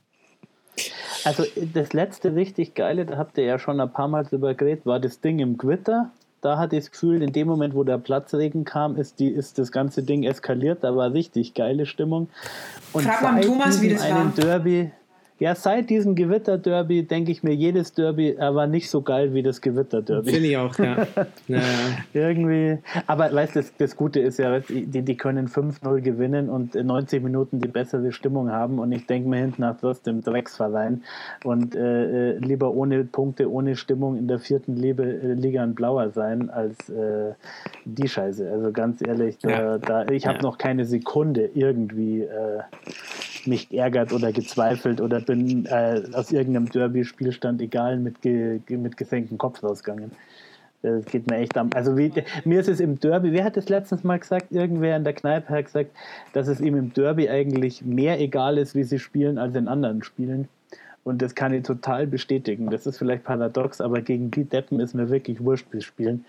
Also 1.24 1.44
das 1.74 1.92
letzte 1.92 2.34
richtig 2.34 2.74
geile, 2.74 3.04
da 3.04 3.18
habt 3.18 3.36
ihr 3.36 3.44
ja 3.44 3.58
schon 3.58 3.80
ein 3.80 3.92
paar 3.92 4.08
Mal 4.08 4.24
drüber 4.24 4.54
geredet, 4.54 4.86
war 4.86 4.98
das 5.00 5.20
Ding 5.20 5.40
im 5.40 5.58
Gewitter. 5.58 6.10
Da 6.40 6.58
hatte 6.58 6.76
ich 6.76 6.84
das 6.84 6.90
Gefühl, 6.90 7.22
in 7.22 7.32
dem 7.32 7.46
Moment, 7.48 7.74
wo 7.74 7.84
der 7.84 7.96
Platzregen 7.96 8.64
kam, 8.64 8.96
ist, 8.96 9.18
die, 9.18 9.28
ist 9.28 9.58
das 9.58 9.72
ganze 9.72 10.02
Ding 10.02 10.24
eskaliert. 10.24 10.84
Da 10.84 10.94
war 10.94 11.12
richtig 11.14 11.54
geile 11.54 11.86
Stimmung. 11.86 12.28
Und 12.92 13.04
Frag 13.04 13.22
mal 13.22 13.40
Thomas, 13.40 13.80
wie 13.80 13.88
das 13.88 14.02
war. 14.02 14.20
einen 14.20 14.34
Derby, 14.34 14.90
ja, 15.40 15.54
seit 15.56 15.90
diesem 15.90 16.14
Gewitter-Derby 16.14 17.02
denke 17.02 17.32
ich 17.32 17.42
mir, 17.42 17.54
jedes 17.54 17.92
Derby 17.92 18.30
äh, 18.30 18.54
war 18.54 18.68
nicht 18.68 18.88
so 18.88 19.02
geil 19.02 19.34
wie 19.34 19.42
das 19.42 19.60
Gewitter-Derby. 19.60 20.30
Finde 20.30 20.48
ich 20.48 20.56
auch, 20.56 20.78
ja. 20.78 21.06
ja. 21.48 21.60
Irgendwie. 22.12 22.78
Aber 23.08 23.32
weißt 23.34 23.56
du, 23.56 23.60
das, 23.60 23.72
das 23.76 23.96
Gute 23.96 24.20
ist 24.20 24.38
ja, 24.38 24.60
die, 24.60 25.02
die 25.02 25.16
können 25.16 25.48
5-0 25.48 26.00
gewinnen 26.02 26.48
und 26.48 26.76
in 26.76 26.86
90 26.86 27.22
Minuten 27.22 27.60
die 27.60 27.66
bessere 27.68 28.12
Stimmung 28.12 28.50
haben. 28.52 28.78
Und 28.78 28.92
ich 28.92 29.06
denke 29.06 29.28
mir 29.28 29.38
hinten 29.38 29.62
nach 29.62 29.76
trotzdem 29.80 30.22
Drecksverein. 30.22 31.02
Und 31.42 31.74
äh, 31.74 32.34
äh, 32.34 32.38
lieber 32.38 32.72
ohne 32.72 33.04
Punkte, 33.04 33.50
ohne 33.50 33.74
Stimmung 33.74 34.16
in 34.16 34.28
der 34.28 34.38
vierten 34.38 34.80
äh, 34.82 35.32
Liga 35.34 35.64
ein 35.64 35.74
Blauer 35.74 36.10
sein, 36.10 36.48
als 36.48 36.88
äh, 36.90 37.32
die 37.84 38.06
Scheiße. 38.08 38.48
Also 38.50 38.70
ganz 38.70 39.02
ehrlich, 39.04 39.38
da, 39.38 39.48
Ja. 39.50 39.78
da, 39.78 40.06
ich 40.06 40.26
habe 40.26 40.36
Ja. 40.36 40.42
noch 40.42 40.58
keine 40.58 40.84
Sekunde 40.84 41.50
irgendwie 41.54 42.20
äh, 42.22 42.60
mich 43.46 43.68
geärgert 43.68 44.12
oder 44.12 44.32
gezweifelt 44.32 45.00
oder 45.00 45.20
bin 45.20 45.66
äh, 45.66 46.02
aus 46.12 46.32
irgendeinem 46.32 46.68
Derby-Spielstand 46.68 47.60
egal 47.60 47.98
mit, 47.98 48.22
ge, 48.22 48.60
mit 48.68 48.96
gesenktem 48.96 49.38
Kopf 49.38 49.62
rausgegangen. 49.62 50.12
Das 50.82 51.06
geht 51.06 51.30
mir 51.30 51.38
echt 51.38 51.56
am. 51.56 51.70
Also 51.74 51.96
wie, 51.96 52.12
mir 52.44 52.60
ist 52.60 52.68
es 52.68 52.78
im 52.78 53.00
Derby, 53.00 53.32
wer 53.32 53.44
hat 53.44 53.56
das 53.56 53.70
letztens 53.70 54.04
mal 54.04 54.18
gesagt? 54.18 54.52
Irgendwer 54.52 54.96
in 54.96 55.04
der 55.04 55.14
Kneipe 55.14 55.48
hat 55.48 55.64
gesagt, 55.64 55.90
dass 56.34 56.46
es 56.46 56.60
ihm 56.60 56.76
im 56.76 56.92
Derby 56.92 57.28
eigentlich 57.30 57.82
mehr 57.82 58.20
egal 58.20 58.58
ist, 58.58 58.74
wie 58.74 58.84
sie 58.84 58.98
spielen, 58.98 59.38
als 59.38 59.54
in 59.54 59.66
anderen 59.66 60.02
Spielen. 60.02 60.48
Und 61.02 61.22
das 61.22 61.34
kann 61.34 61.54
ich 61.54 61.62
total 61.62 62.06
bestätigen. 62.06 62.70
Das 62.70 62.86
ist 62.86 62.98
vielleicht 62.98 63.24
paradox, 63.24 63.80
aber 63.80 64.02
gegen 64.02 64.30
die 64.30 64.44
Deppen 64.44 64.80
ist 64.80 64.94
mir 64.94 65.08
wirklich 65.10 65.42
wurscht, 65.42 65.66
wie 65.70 65.78
sie 65.78 65.84
spielen, 65.84 66.24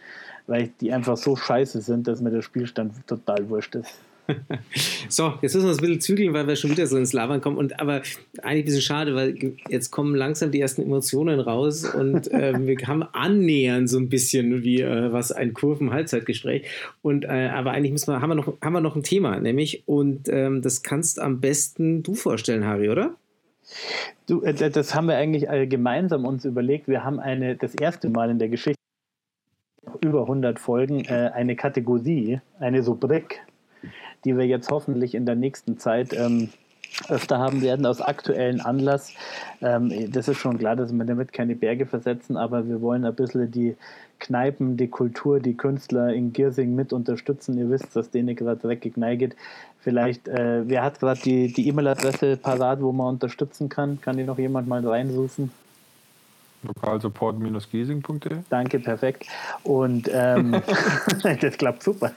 weil 0.48 0.70
die 0.80 0.94
einfach 0.94 1.18
so 1.18 1.36
scheiße 1.36 1.82
sind, 1.82 2.08
dass 2.08 2.22
mir 2.22 2.32
der 2.32 2.42
Spielstand 2.42 3.08
total 3.08 3.50
wurscht 3.50 3.76
ist. 3.76 4.00
So, 5.10 5.34
jetzt 5.42 5.54
müssen 5.54 5.66
wir 5.66 5.70
uns 5.70 5.78
ein 5.78 5.82
bisschen 5.82 6.02
zügeln, 6.02 6.34
weil 6.34 6.48
wir 6.48 6.56
schon 6.56 6.72
wieder 6.72 6.88
so 6.88 6.98
ins 6.98 7.14
Labern 7.14 7.42
kommen. 7.42 7.58
Und 7.58 7.80
aber 7.80 8.02
eigentlich 8.42 8.64
ein 8.64 8.66
bisschen 8.66 8.82
schade, 8.82 9.16
weil 9.16 9.36
jetzt 9.70 9.92
kommen 9.92 10.16
langsam 10.16 10.52
die 10.52 10.60
ersten 10.60 10.82
Emotionen 10.82 11.40
raus 11.40 11.86
und 11.86 12.30
ähm, 12.32 12.68
wir 12.68 12.78
haben 12.88 13.04
annähernd 13.04 13.90
so 13.90 13.98
ein 13.98 14.10
bisschen 14.10 14.64
wie 14.64 14.82
äh, 14.82 15.12
was 15.12 15.32
ein 15.32 15.54
Kurven-Halbzeitgespräch. 15.54 16.66
Und 17.02 17.26
äh, 17.26 17.50
aber 17.54 17.72
eigentlich 17.72 17.92
müssen 17.92 18.08
wir, 18.14 18.22
haben 18.22 18.30
wir 18.30 18.36
noch, 18.36 18.54
haben 18.62 18.74
wir 18.74 18.82
noch 18.82 18.96
ein 18.96 19.04
Thema, 19.04 19.40
nämlich, 19.40 19.84
und 19.86 20.28
ähm, 20.30 20.62
das 20.62 20.84
kannst 20.84 21.20
am 21.20 21.40
besten 21.40 22.04
du 22.04 22.16
vorstellen, 22.16 22.66
Harry, 22.66 22.90
oder? 22.90 23.16
Du, 24.28 24.42
äh, 24.42 24.54
das 24.54 24.96
haben 24.96 25.08
wir 25.08 25.18
eigentlich 25.18 25.48
äh, 25.48 25.68
gemeinsam 25.68 26.26
uns 26.26 26.46
überlegt. 26.46 26.88
Wir 26.88 27.04
haben 27.04 27.20
eine, 27.20 27.56
das 27.56 27.76
erste 27.76 28.10
Mal 28.10 28.30
in 28.30 28.40
der 28.40 28.50
Geschichte 28.50 28.76
über 30.02 30.22
100 30.22 30.60
Folgen 30.60 31.06
äh, 31.06 31.32
eine 31.34 31.56
Kategorie, 31.56 32.40
eine 32.60 32.84
Rubrik, 32.86 33.42
die 34.26 34.38
wir 34.38 34.46
jetzt 34.46 34.70
hoffentlich 34.70 35.16
in 35.16 35.26
der 35.26 35.36
nächsten 35.36 35.78
Zeit 35.78 36.14
ähm, 36.14 36.50
öfter 37.10 37.38
haben 37.38 37.62
werden 37.62 37.86
aus 37.86 38.02
aktuellen 38.02 38.62
Anlass. 38.62 39.14
Ähm, 39.62 40.12
das 40.12 40.28
ist 40.28 40.38
schon 40.38 40.58
klar, 40.58 40.76
dass 40.76 40.92
wir 40.92 41.06
damit 41.06 41.34
keine 41.34 41.56
Berge 41.56 41.86
versetzen, 41.86 42.38
aber 42.38 42.68
wir 42.68 42.82
wollen 42.82 43.06
ein 43.06 43.16
bisschen 43.16 43.52
die 43.52 43.76
Kneipen, 44.20 44.78
die 44.78 44.88
Kultur, 44.88 45.40
die 45.40 45.56
Künstler 45.56 46.14
in 46.14 46.34
Giersing 46.34 46.74
mit 46.74 46.94
unterstützen. 46.94 47.58
Ihr 47.58 47.70
wisst, 47.70 47.96
dass 47.96 48.12
denen 48.12 48.36
gerade 48.36 48.62
dreckig 48.62 48.98
neiget. 48.98 49.36
Vielleicht, 49.82 50.28
äh, 50.28 50.68
wer 50.68 50.84
hat 50.84 51.00
gerade 51.00 51.20
die, 51.22 51.54
die 51.54 51.68
E-Mail-Adresse 51.68 52.38
parat, 52.38 52.82
wo 52.82 52.92
man 52.92 53.16
unterstützen 53.16 53.70
kann? 53.70 54.00
Kann 54.02 54.18
die 54.18 54.24
noch 54.24 54.40
jemand 54.40 54.68
mal 54.68 54.86
reinrufen? 54.88 55.52
Lokalsupport-giesing.de. 56.64 58.38
Danke, 58.50 58.80
perfekt. 58.80 59.28
Und 59.64 60.10
ähm, 60.12 60.56
das 61.42 61.58
klappt 61.58 61.84
super. 61.84 62.12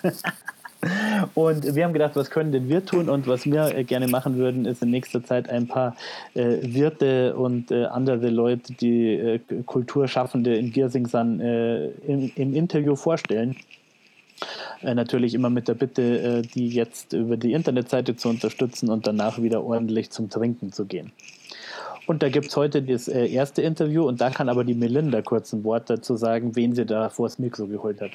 Und 1.34 1.74
wir 1.74 1.84
haben 1.84 1.92
gedacht, 1.92 2.16
was 2.16 2.30
können 2.30 2.52
denn 2.52 2.68
wir 2.68 2.84
tun? 2.84 3.08
Und 3.08 3.26
was 3.26 3.46
wir 3.46 3.74
äh, 3.76 3.84
gerne 3.84 4.08
machen 4.08 4.36
würden, 4.36 4.64
ist 4.64 4.82
in 4.82 4.90
nächster 4.90 5.24
Zeit 5.24 5.48
ein 5.48 5.66
paar 5.66 5.96
äh, 6.34 6.58
Wirte 6.62 7.36
und 7.36 7.70
äh, 7.70 7.84
andere 7.86 8.30
Leute, 8.30 8.72
die 8.74 9.14
äh, 9.14 9.40
Kulturschaffende 9.66 10.54
in 10.56 10.72
Giersing 10.72 11.06
sind, 11.06 11.40
äh, 11.40 11.86
im, 11.86 12.30
im, 12.34 12.54
Interview 12.54 12.96
vorstellen. 12.96 13.56
Äh, 14.82 14.94
natürlich 14.94 15.34
immer 15.34 15.50
mit 15.50 15.68
der 15.68 15.74
Bitte, 15.74 16.42
die 16.42 16.68
jetzt 16.68 17.12
über 17.12 17.36
die 17.36 17.52
Internetseite 17.52 18.16
zu 18.16 18.28
unterstützen 18.28 18.90
und 18.90 19.06
danach 19.06 19.40
wieder 19.40 19.64
ordentlich 19.64 20.10
zum 20.10 20.30
Trinken 20.30 20.72
zu 20.72 20.84
gehen. 20.84 21.12
Und 22.06 22.22
da 22.22 22.30
gibt 22.30 22.46
es 22.46 22.56
heute 22.56 22.82
das 22.82 23.06
erste 23.08 23.60
Interview 23.60 24.06
und 24.06 24.20
da 24.20 24.30
kann 24.30 24.48
aber 24.48 24.64
die 24.64 24.74
Melinda 24.74 25.20
kurz 25.20 25.52
ein 25.52 25.62
Wort 25.64 25.90
dazu 25.90 26.16
sagen, 26.16 26.56
wen 26.56 26.74
sie 26.74 26.86
da 26.86 27.10
vors 27.10 27.38
Mikro 27.38 27.66
geholt 27.66 28.00
hat. 28.00 28.12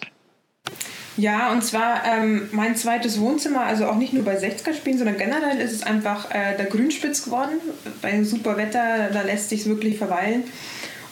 Ja, 1.16 1.52
und 1.52 1.64
zwar 1.64 2.04
ähm, 2.06 2.50
mein 2.52 2.76
zweites 2.76 3.20
Wohnzimmer, 3.20 3.62
also 3.62 3.86
auch 3.86 3.96
nicht 3.96 4.14
nur 4.14 4.24
bei 4.24 4.36
60er-Spielen, 4.38 4.98
sondern 4.98 5.18
generell 5.18 5.60
ist 5.60 5.72
es 5.72 5.84
einfach 5.84 6.32
äh, 6.32 6.58
der 6.58 6.66
Grünspitz 6.66 7.26
geworden. 7.26 7.60
Bei 8.02 8.24
super 8.24 8.58
Wetter, 8.58 9.10
da 9.12 9.22
lässt 9.22 9.50
sich 9.50 9.66
wirklich 9.68 9.98
verweilen. 9.98 10.44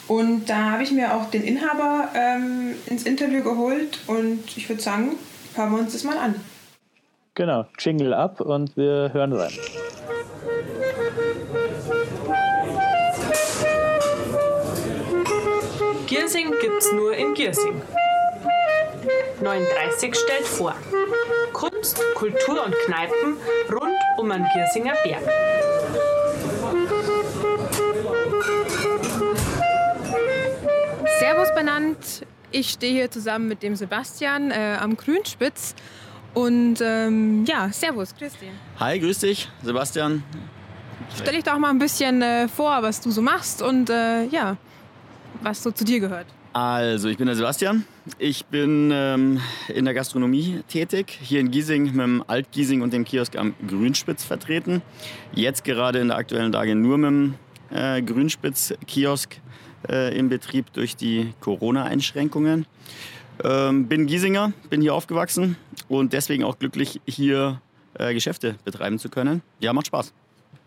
Und 0.08 0.50
da 0.50 0.72
habe 0.72 0.82
ich 0.82 0.90
mir 0.90 1.14
auch 1.14 1.30
den 1.30 1.44
Inhaber 1.44 2.08
ähm, 2.14 2.74
ins 2.86 3.04
Interview 3.04 3.42
geholt 3.42 4.00
und 4.08 4.42
ich 4.56 4.68
würde 4.68 4.82
sagen, 4.82 5.12
hören 5.54 5.70
wir 5.70 5.78
uns 5.78 5.92
das 5.92 6.02
mal 6.02 6.18
an. 6.18 6.34
Genau, 7.34 7.66
Jingle 7.78 8.12
ab 8.12 8.40
und 8.40 8.76
wir 8.76 9.10
hören 9.12 9.32
rein. 9.32 9.52
Giersing 16.06 16.50
gibt's 16.60 16.92
nur 16.92 17.14
in 17.16 17.32
Giersing. 17.32 17.80
39 19.42 20.14
stellt 20.14 20.46
vor. 20.46 20.74
Kunst, 21.52 22.00
Kultur 22.14 22.64
und 22.64 22.74
Kneipen 22.86 23.36
rund 23.72 23.96
um 24.16 24.28
den 24.28 24.46
Giersinger 24.54 24.94
Berg. 25.02 25.22
Servus 31.18 31.48
benannt. 31.54 32.26
Ich 32.52 32.70
stehe 32.70 32.92
hier 32.92 33.10
zusammen 33.10 33.48
mit 33.48 33.62
dem 33.62 33.74
Sebastian 33.74 34.50
äh, 34.52 34.76
am 34.80 34.96
Grünspitz. 34.96 35.74
Und 36.34 36.80
ähm, 36.80 37.44
ja, 37.44 37.70
Servus, 37.72 38.14
grüß 38.14 38.32
dich. 38.38 38.48
Hi, 38.78 38.98
grüß 38.98 39.18
dich, 39.20 39.48
Sebastian. 39.62 40.22
Stell 41.16 41.34
dich 41.34 41.44
doch 41.44 41.58
mal 41.58 41.70
ein 41.70 41.78
bisschen 41.78 42.22
äh, 42.22 42.48
vor, 42.48 42.82
was 42.82 43.00
du 43.00 43.10
so 43.10 43.20
machst 43.20 43.60
und 43.60 43.90
äh, 43.90 44.24
ja, 44.26 44.56
was 45.42 45.62
so 45.62 45.72
zu 45.72 45.84
dir 45.84 45.98
gehört. 45.98 46.26
Also, 46.52 47.08
ich 47.08 47.16
bin 47.16 47.26
der 47.26 47.36
Sebastian. 47.36 47.86
Ich 48.18 48.44
bin 48.44 48.90
ähm, 48.92 49.40
in 49.68 49.86
der 49.86 49.94
Gastronomie 49.94 50.60
tätig, 50.68 51.18
hier 51.22 51.40
in 51.40 51.50
Giesing 51.50 51.84
mit 51.84 51.94
dem 51.94 52.22
Alt-Giesing 52.26 52.82
und 52.82 52.92
dem 52.92 53.04
Kiosk 53.04 53.36
am 53.36 53.54
Grünspitz 53.66 54.22
vertreten. 54.22 54.82
Jetzt 55.34 55.64
gerade 55.64 56.00
in 56.00 56.08
der 56.08 56.18
aktuellen 56.18 56.52
Lage 56.52 56.74
nur 56.74 56.98
mit 56.98 57.08
dem 57.08 57.34
äh, 57.70 58.02
Grünspitz-Kiosk 58.02 59.36
äh, 59.88 60.18
im 60.18 60.28
Betrieb 60.28 60.70
durch 60.74 60.94
die 60.94 61.32
Corona-Einschränkungen. 61.40 62.66
Ähm, 63.42 63.86
bin 63.86 64.06
Giesinger, 64.06 64.52
bin 64.68 64.82
hier 64.82 64.94
aufgewachsen 64.94 65.56
und 65.88 66.12
deswegen 66.12 66.44
auch 66.44 66.58
glücklich, 66.58 67.00
hier 67.06 67.62
äh, 67.94 68.12
Geschäfte 68.12 68.56
betreiben 68.66 68.98
zu 68.98 69.08
können. 69.08 69.40
Ja, 69.60 69.72
macht 69.72 69.86
Spaß. 69.86 70.12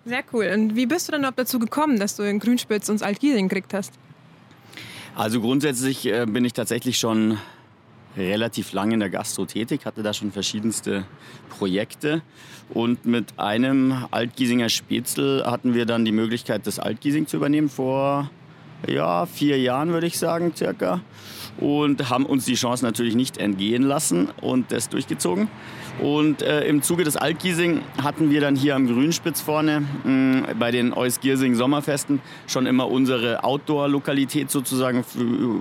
Sehr 0.05 0.23
cool. 0.33 0.49
Und 0.51 0.75
wie 0.75 0.87
bist 0.87 1.07
du 1.07 1.11
denn 1.11 1.21
überhaupt 1.21 1.37
dazu 1.37 1.59
gekommen, 1.59 1.99
dass 1.99 2.15
du 2.15 2.23
in 2.23 2.39
Grünspitz 2.39 2.89
und 2.89 3.03
Alt-Giesing 3.03 3.49
gekriegt 3.49 3.73
hast? 3.75 3.93
Also 5.15 5.39
grundsätzlich 5.39 6.05
äh, 6.07 6.25
bin 6.27 6.43
ich 6.43 6.51
tatsächlich 6.51 6.97
schon 6.97 7.37
relativ 8.17 8.73
lange 8.73 8.95
in 8.95 8.99
der 8.99 9.09
Gastro 9.09 9.45
tätig, 9.45 9.85
hatte 9.85 10.03
da 10.03 10.13
schon 10.13 10.33
verschiedenste 10.33 11.05
Projekte. 11.57 12.21
Und 12.69 13.05
mit 13.05 13.39
einem 13.39 14.07
Altgiesinger 14.11 14.67
Spätzle 14.67 15.45
hatten 15.45 15.73
wir 15.73 15.85
dann 15.85 16.03
die 16.03 16.11
Möglichkeit, 16.11 16.67
das 16.67 16.79
Altgiesing 16.79 17.27
zu 17.27 17.37
übernehmen 17.37 17.69
vor 17.69 18.29
ja, 18.87 19.25
vier 19.25 19.57
Jahren, 19.57 19.93
würde 19.93 20.07
ich 20.07 20.19
sagen, 20.19 20.53
circa 20.53 20.99
und 21.57 22.09
haben 22.09 22.25
uns 22.25 22.45
die 22.45 22.55
Chance 22.55 22.83
natürlich 22.83 23.15
nicht 23.15 23.37
entgehen 23.37 23.83
lassen 23.83 24.29
und 24.41 24.71
das 24.71 24.89
durchgezogen. 24.89 25.47
Und 26.01 26.41
äh, 26.41 26.67
im 26.67 26.81
Zuge 26.81 27.05
des 27.05 27.15
Altgiesing 27.15 27.81
hatten 28.03 28.29
wir 28.29 28.41
dann 28.41 28.55
hier 28.55 28.75
am 28.75 28.87
Grünspitz 28.87 29.39
vorne 29.39 29.83
mh, 30.03 30.53
bei 30.59 30.71
den 30.71 30.93
Eusgiersing 30.93 31.55
Sommerfesten 31.55 32.21
schon 32.47 32.65
immer 32.65 32.89
unsere 32.89 33.43
Outdoor-Lokalität 33.43 34.51
sozusagen 34.51 35.05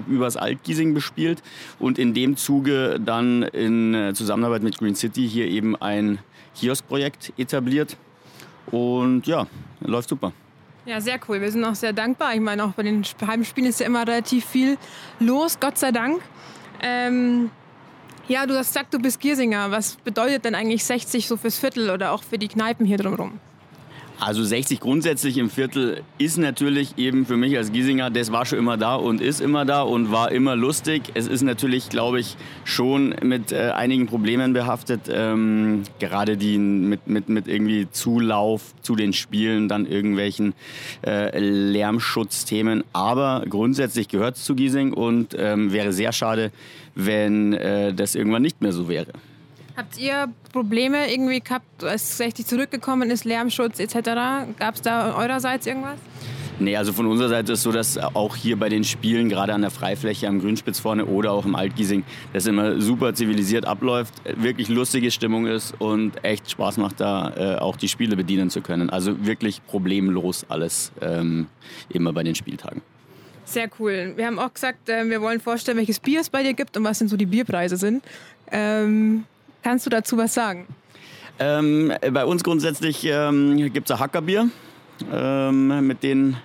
übers 0.09 0.37
Altgiesing 0.37 0.93
bespielt 0.93 1.43
und 1.79 1.99
in 1.99 2.15
dem 2.15 2.37
Zuge 2.37 2.99
dann 3.05 3.45
in 3.45 3.95
äh, 3.95 4.15
Zusammenarbeit 4.15 4.63
mit 4.65 4.79
Green 4.79 4.97
City 4.97 5.29
hier 5.29 5.47
eben 5.47 5.77
ein 5.77 6.19
Kioskprojekt 6.57 7.33
etabliert. 7.39 7.97
Und 8.71 9.27
ja, 9.27 9.47
läuft 9.81 10.09
super. 10.09 10.33
Ja, 10.87 11.01
sehr 11.01 11.19
cool. 11.29 11.41
Wir 11.41 11.51
sind 11.51 11.65
auch 11.65 11.75
sehr 11.75 11.93
dankbar. 11.93 12.35
Ich 12.35 12.41
meine, 12.41 12.65
auch 12.65 12.73
bei 12.73 12.83
den 12.83 13.03
Heimspielen 13.27 13.71
ist 13.71 13.81
ja 13.81 13.87
immer 13.87 14.07
relativ 14.07 14.45
viel 14.45 14.77
los, 15.19 15.59
Gott 15.59 15.79
sei 15.79 15.93
Dank. 15.93 16.21
Ähm, 16.83 17.51
ja, 18.29 18.47
du 18.47 18.55
hast 18.57 18.69
gesagt, 18.69 18.93
du 18.93 18.99
bist 18.99 19.21
Giersinger. 19.21 19.71
Was 19.71 19.97
bedeutet 19.97 20.45
denn 20.45 20.55
eigentlich 20.55 20.85
60 20.85 21.27
so 21.27 21.37
fürs 21.37 21.59
Viertel 21.59 21.91
oder 21.91 22.13
auch 22.13 22.23
für 22.23 22.39
die 22.39 22.49
Kneipen 22.49 22.85
hier 22.85 22.99
drumherum? 22.99 23.41
Also 24.21 24.45
60 24.45 24.79
grundsätzlich 24.79 25.39
im 25.39 25.51
Viertel 25.51 26.03
ist 26.19 26.39
natürlich 26.39 26.97
eben 26.99 27.27
für 27.27 27.37
mich 27.37 27.57
als 27.57 27.73
Giesinger, 27.73 28.11
das 28.11 28.31
war 28.31 28.47
schon 28.47 28.59
immer 28.59 28.77
da 28.77 28.95
und 28.95 29.21
ist 29.21 29.41
immer 29.41 29.65
da 29.65 29.83
und 29.83 30.13
war 30.13 30.31
immer 30.31 30.55
lustig. 30.55 31.03
Es 31.15 31.27
ist 31.27 31.43
natürlich, 31.43 31.89
glaube 31.89 32.21
ich, 32.21 32.37
schon 32.65 33.15
mit 33.23 33.51
äh, 33.51 33.73
einigen 33.75 34.07
Problemen 34.07 34.53
behaftet, 34.53 35.11
ähm, 35.13 35.83
gerade 35.99 36.37
die 36.37 36.59
mit, 36.59 37.09
mit, 37.09 37.29
mit 37.29 37.49
irgendwie 37.49 37.89
Zulauf 37.91 38.75
zu 38.83 38.95
den 38.95 39.13
Spielen, 39.13 39.69
dann 39.69 39.85
irgendwelchen 39.85 40.55
äh, 41.05 41.39
Lärmschutzthemen. 41.39 42.85
Aber 42.93 43.45
grundsätzlich 43.49 44.09
gehört 44.09 44.37
es 44.37 44.45
zu 44.45 44.55
Giesing 44.55 44.93
und 44.93 45.35
ähm, 45.37 45.73
wäre 45.73 45.93
sehr 45.93 46.13
schade, 46.13 46.53
wenn 46.95 47.53
äh, 47.53 47.93
das 47.93 48.15
irgendwann 48.15 48.43
nicht 48.43 48.63
mehr 48.63 48.73
so 48.73 48.89
wäre. 48.89 49.13
Habt 49.77 49.99
ihr 49.99 50.29
Probleme 50.53 51.13
irgendwie 51.13 51.41
gehabt, 51.41 51.83
als 51.83 52.17
60 52.19 52.47
zurückgekommen 52.47 53.11
ist, 53.11 53.25
Lärmschutz 53.25 53.81
etc.? 53.81 53.95
Gab 54.59 54.77
es 54.77 54.83
da 54.83 55.17
eurerseits 55.17 55.67
irgendwas? 55.67 55.99
Nee, 56.61 56.77
also 56.77 56.93
von 56.93 57.07
unserer 57.07 57.29
Seite 57.29 57.53
ist 57.53 57.59
es 57.59 57.63
so, 57.65 57.73
dass 57.73 57.99
auch 57.99 58.37
hier 58.37 58.57
bei 58.57 58.69
den 58.69 58.85
Spielen, 58.85 59.29
gerade 59.29 59.53
an 59.53 59.63
der 59.63 59.73
Freifläche 59.73 60.29
am 60.29 60.39
Grünspitz 60.39 60.79
vorne 60.79 61.07
oder 61.07 61.33
auch 61.33 61.45
im 61.45 61.57
Altgiesing, 61.57 62.05
das 62.33 62.47
immer 62.47 62.81
super 62.81 63.13
zivilisiert 63.15 63.67
abläuft, 63.67 64.15
wirklich 64.37 64.69
lustige 64.69 65.11
Stimmung 65.11 65.47
ist 65.47 65.75
und 65.81 66.25
echt 66.25 66.49
Spaß 66.49 66.77
macht, 66.77 67.01
da 67.01 67.57
äh, 67.57 67.59
auch 67.59 67.77
die 67.77 67.89
Spiele 67.89 68.15
bedienen 68.15 68.51
zu 68.51 68.61
können. 68.61 68.89
Also 68.89 69.27
wirklich 69.27 69.67
problemlos 69.67 70.47
alles 70.49 70.93
ähm, 71.01 71.49
immer 71.89 72.13
bei 72.13 72.23
den 72.23 72.37
Spieltagen. 72.37 72.83
Sehr 73.45 73.69
cool. 73.81 74.13
Wir 74.17 74.27
haben 74.27 74.39
auch 74.39 74.55
gesagt, 74.55 74.89
äh, 74.89 75.11
wir 75.11 75.21
wollen 75.21 75.41
vorstellen, 75.41 75.77
welches 75.77 75.99
Bier 75.99 76.21
es 76.21 76.31
bei 76.31 76.45
dir 76.45 76.55
gibt 76.55 76.77
und 76.77 76.85
was 76.85 77.01
denn 77.01 77.09
so 77.09 77.17
die 77.17 77.27
Bierpreise 77.27 77.77
sind. 77.77 78.05
Ähm, 78.53 79.25
Kannst 79.65 79.87
du 79.87 79.91
dazu 79.91 80.19
was 80.19 80.35
sagen? 80.35 80.67
Ähm, 81.39 81.91
bei 82.13 82.27
uns 82.27 82.45
grundsätzlich 82.45 83.05
ähm, 83.05 83.57
gibt 83.73 83.89
es 83.89 83.97
ein 83.97 83.99
Hackerbier. 83.99 84.51
Ähm, 85.11 85.87
mit 85.87 86.03
denen 86.03 86.37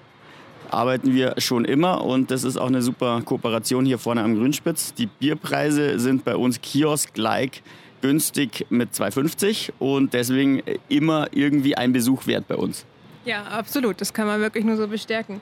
arbeiten 0.71 1.13
wir 1.13 1.35
schon 1.37 1.65
immer 1.65 2.05
und 2.05 2.31
das 2.31 2.45
ist 2.45 2.55
auch 2.55 2.67
eine 2.67 2.81
super 2.81 3.21
Kooperation 3.25 3.85
hier 3.85 3.99
vorne 3.99 4.23
am 4.23 4.35
Grünspitz. 4.35 4.93
Die 4.93 5.07
Bierpreise 5.07 5.99
sind 5.99 6.23
bei 6.23 6.35
uns 6.37 6.61
Kiosk-like 6.61 7.61
günstig 8.01 8.65
mit 8.69 8.93
2,50 8.93 9.71
und 9.79 10.13
deswegen 10.13 10.63
immer 10.87 11.27
irgendwie 11.31 11.75
ein 11.75 11.91
Besuch 11.91 12.25
wert 12.25 12.47
bei 12.47 12.55
uns. 12.55 12.85
Ja, 13.25 13.43
absolut. 13.43 13.99
Das 13.99 14.13
kann 14.13 14.27
man 14.27 14.39
wirklich 14.39 14.63
nur 14.63 14.77
so 14.77 14.87
bestärken. 14.87 15.41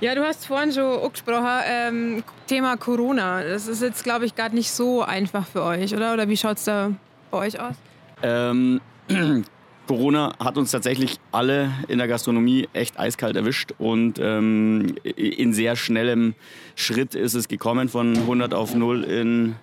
Ja, 0.00 0.14
du 0.14 0.22
hast 0.22 0.46
vorhin 0.46 0.72
schon 0.72 1.00
angesprochen, 1.02 1.46
ähm, 1.66 2.22
Thema 2.46 2.76
Corona. 2.76 3.42
Das 3.42 3.66
ist 3.66 3.82
jetzt, 3.82 4.04
glaube 4.04 4.26
ich, 4.26 4.36
gerade 4.36 4.54
nicht 4.54 4.70
so 4.70 5.02
einfach 5.02 5.44
für 5.44 5.64
euch, 5.64 5.92
oder? 5.92 6.14
Oder 6.14 6.28
wie 6.28 6.36
schaut 6.36 6.58
es 6.58 6.64
da 6.64 6.92
bei 7.30 7.38
euch 7.38 7.60
aus? 7.60 7.76
Ähm, 8.22 8.80
Corona 9.88 10.34
hat 10.38 10.58
uns 10.58 10.70
tatsächlich 10.70 11.18
alle 11.32 11.72
in 11.88 11.98
der 11.98 12.08
Gastronomie 12.08 12.68
echt 12.74 12.98
eiskalt 12.98 13.36
erwischt 13.36 13.72
und 13.78 14.18
ähm, 14.20 14.96
in 15.02 15.54
sehr 15.54 15.76
schnellem 15.76 16.34
Schritt 16.76 17.14
ist 17.14 17.34
es 17.34 17.48
gekommen 17.48 17.88
von 17.88 18.14
100 18.14 18.52
auf 18.52 18.74
0 18.74 19.02
in 19.04 19.56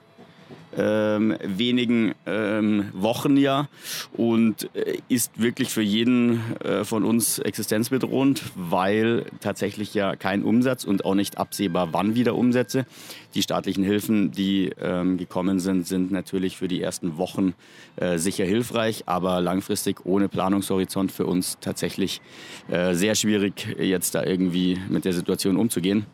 ähm, 0.78 1.36
wenigen 1.44 2.14
ähm, 2.26 2.90
Wochen 2.94 3.38
ja 3.38 3.68
und 4.14 4.70
äh, 4.76 4.98
ist 5.10 5.40
wirklich 5.40 5.70
für 5.70 5.82
jeden 5.82 6.40
äh, 6.62 6.84
von 6.84 7.04
uns 7.04 7.40
existenzbedrohend, 7.40 8.44
weil 8.56 9.26
tatsächlich 9.40 9.94
ja 9.94 10.16
kein 10.16 10.44
Umsatz 10.44 10.84
und 10.84 11.06
auch 11.06 11.16
nicht 11.16 11.38
absehbar, 11.38 11.90
wann 11.92 12.16
wieder 12.16 12.36
Umsätze. 12.36 12.86
Die 13.34 13.42
staatlichen 13.42 13.84
Hilfen, 13.84 14.32
die 14.32 14.72
ähm, 14.82 15.18
gekommen 15.18 15.60
sind, 15.60 15.88
sind 15.88 16.12
natürlich 16.12 16.58
für 16.58 16.68
die 16.68 16.82
ersten 16.82 17.18
Wochen 17.18 17.54
äh, 17.98 18.18
sicher 18.18 18.46
hilfreich, 18.46 19.04
aber 19.08 19.42
langfristig 19.42 20.06
ohne 20.06 20.30
Planungshorizont 20.30 21.12
für 21.12 21.26
uns 21.26 21.58
tatsächlich 21.60 22.22
äh, 22.70 22.94
sehr 22.94 23.16
schwierig, 23.16 23.76
jetzt 23.80 24.16
da 24.16 24.24
irgendwie 24.24 24.80
mit 24.90 25.06
der 25.06 25.14
Situation 25.14 25.58
umzugehen. 25.58 26.06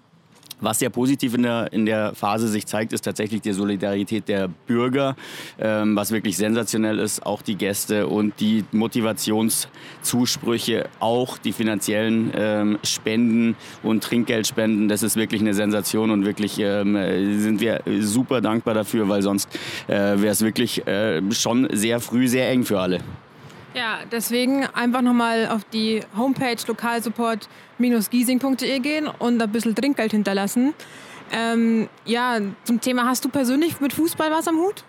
Was 0.62 0.80
sehr 0.80 0.90
positiv 0.90 1.34
in 1.34 1.44
der, 1.44 1.74
in 1.74 1.86
der 1.86 2.16
Phase 2.16 2.48
sich 2.48 2.66
zeigt, 2.66 2.94
ist 2.94 3.02
tatsächlich 3.02 3.42
die 3.42 3.52
Solidarität 3.52 4.28
der 4.28 4.48
Bürger, 4.48 5.16
ähm, 5.60 5.96
was 5.96 6.12
wirklich 6.12 6.38
sensationell 6.38 7.00
ist. 7.00 7.26
Auch 7.26 7.42
die 7.42 7.56
Gäste 7.56 8.08
und 8.08 8.40
die 8.40 8.64
Motivationszusprüche, 8.72 10.88
auch 11.00 11.40
die 11.40 11.52
finanziellen 11.52 12.32
ähm, 12.36 12.78
Spenden 12.84 13.56
und 13.84 14.04
Trinkgeldspenden. 14.04 14.88
Das 14.88 15.04
ist 15.04 15.16
wirklich 15.16 15.42
eine 15.42 15.54
Sensation 15.54 16.12
und 16.12 16.26
wirklich 16.26 16.60
ähm, 16.60 16.98
sind 17.40 17.60
wir 17.60 17.82
super 18.00 18.42
dankbar 18.42 18.76
dafür, 18.76 19.10
weil 19.10 19.22
sonst 19.22 19.50
äh, 19.88 19.94
wäre 19.94 20.28
es 20.28 20.42
wirklich 20.42 20.86
äh, 20.88 21.22
schon 21.32 21.68
sehr 21.72 22.00
früh 22.00 22.28
sehr 22.28 22.50
eng 22.50 22.64
für 22.64 22.80
alle. 22.80 23.00
Ja, 23.74 24.00
deswegen 24.12 24.66
einfach 24.66 25.02
nochmal 25.02 25.48
auf 25.48 25.64
die 25.64 26.02
Homepage 26.18 26.58
lokalsupport-giesing.de 26.68 28.80
gehen 28.80 29.08
und 29.08 29.42
ein 29.42 29.52
bisschen 29.52 29.74
Trinkgeld 29.76 30.12
hinterlassen. 30.12 30.74
Ähm, 31.32 31.88
ja, 32.06 32.40
zum 32.66 32.82
Thema, 32.82 33.06
hast 33.06 33.24
du 33.24 33.30
persönlich 33.30 33.80
mit 33.80 33.94
Fußball 33.94 34.30
was 34.30 34.50
am 34.50 34.58
Hut? 34.58 34.84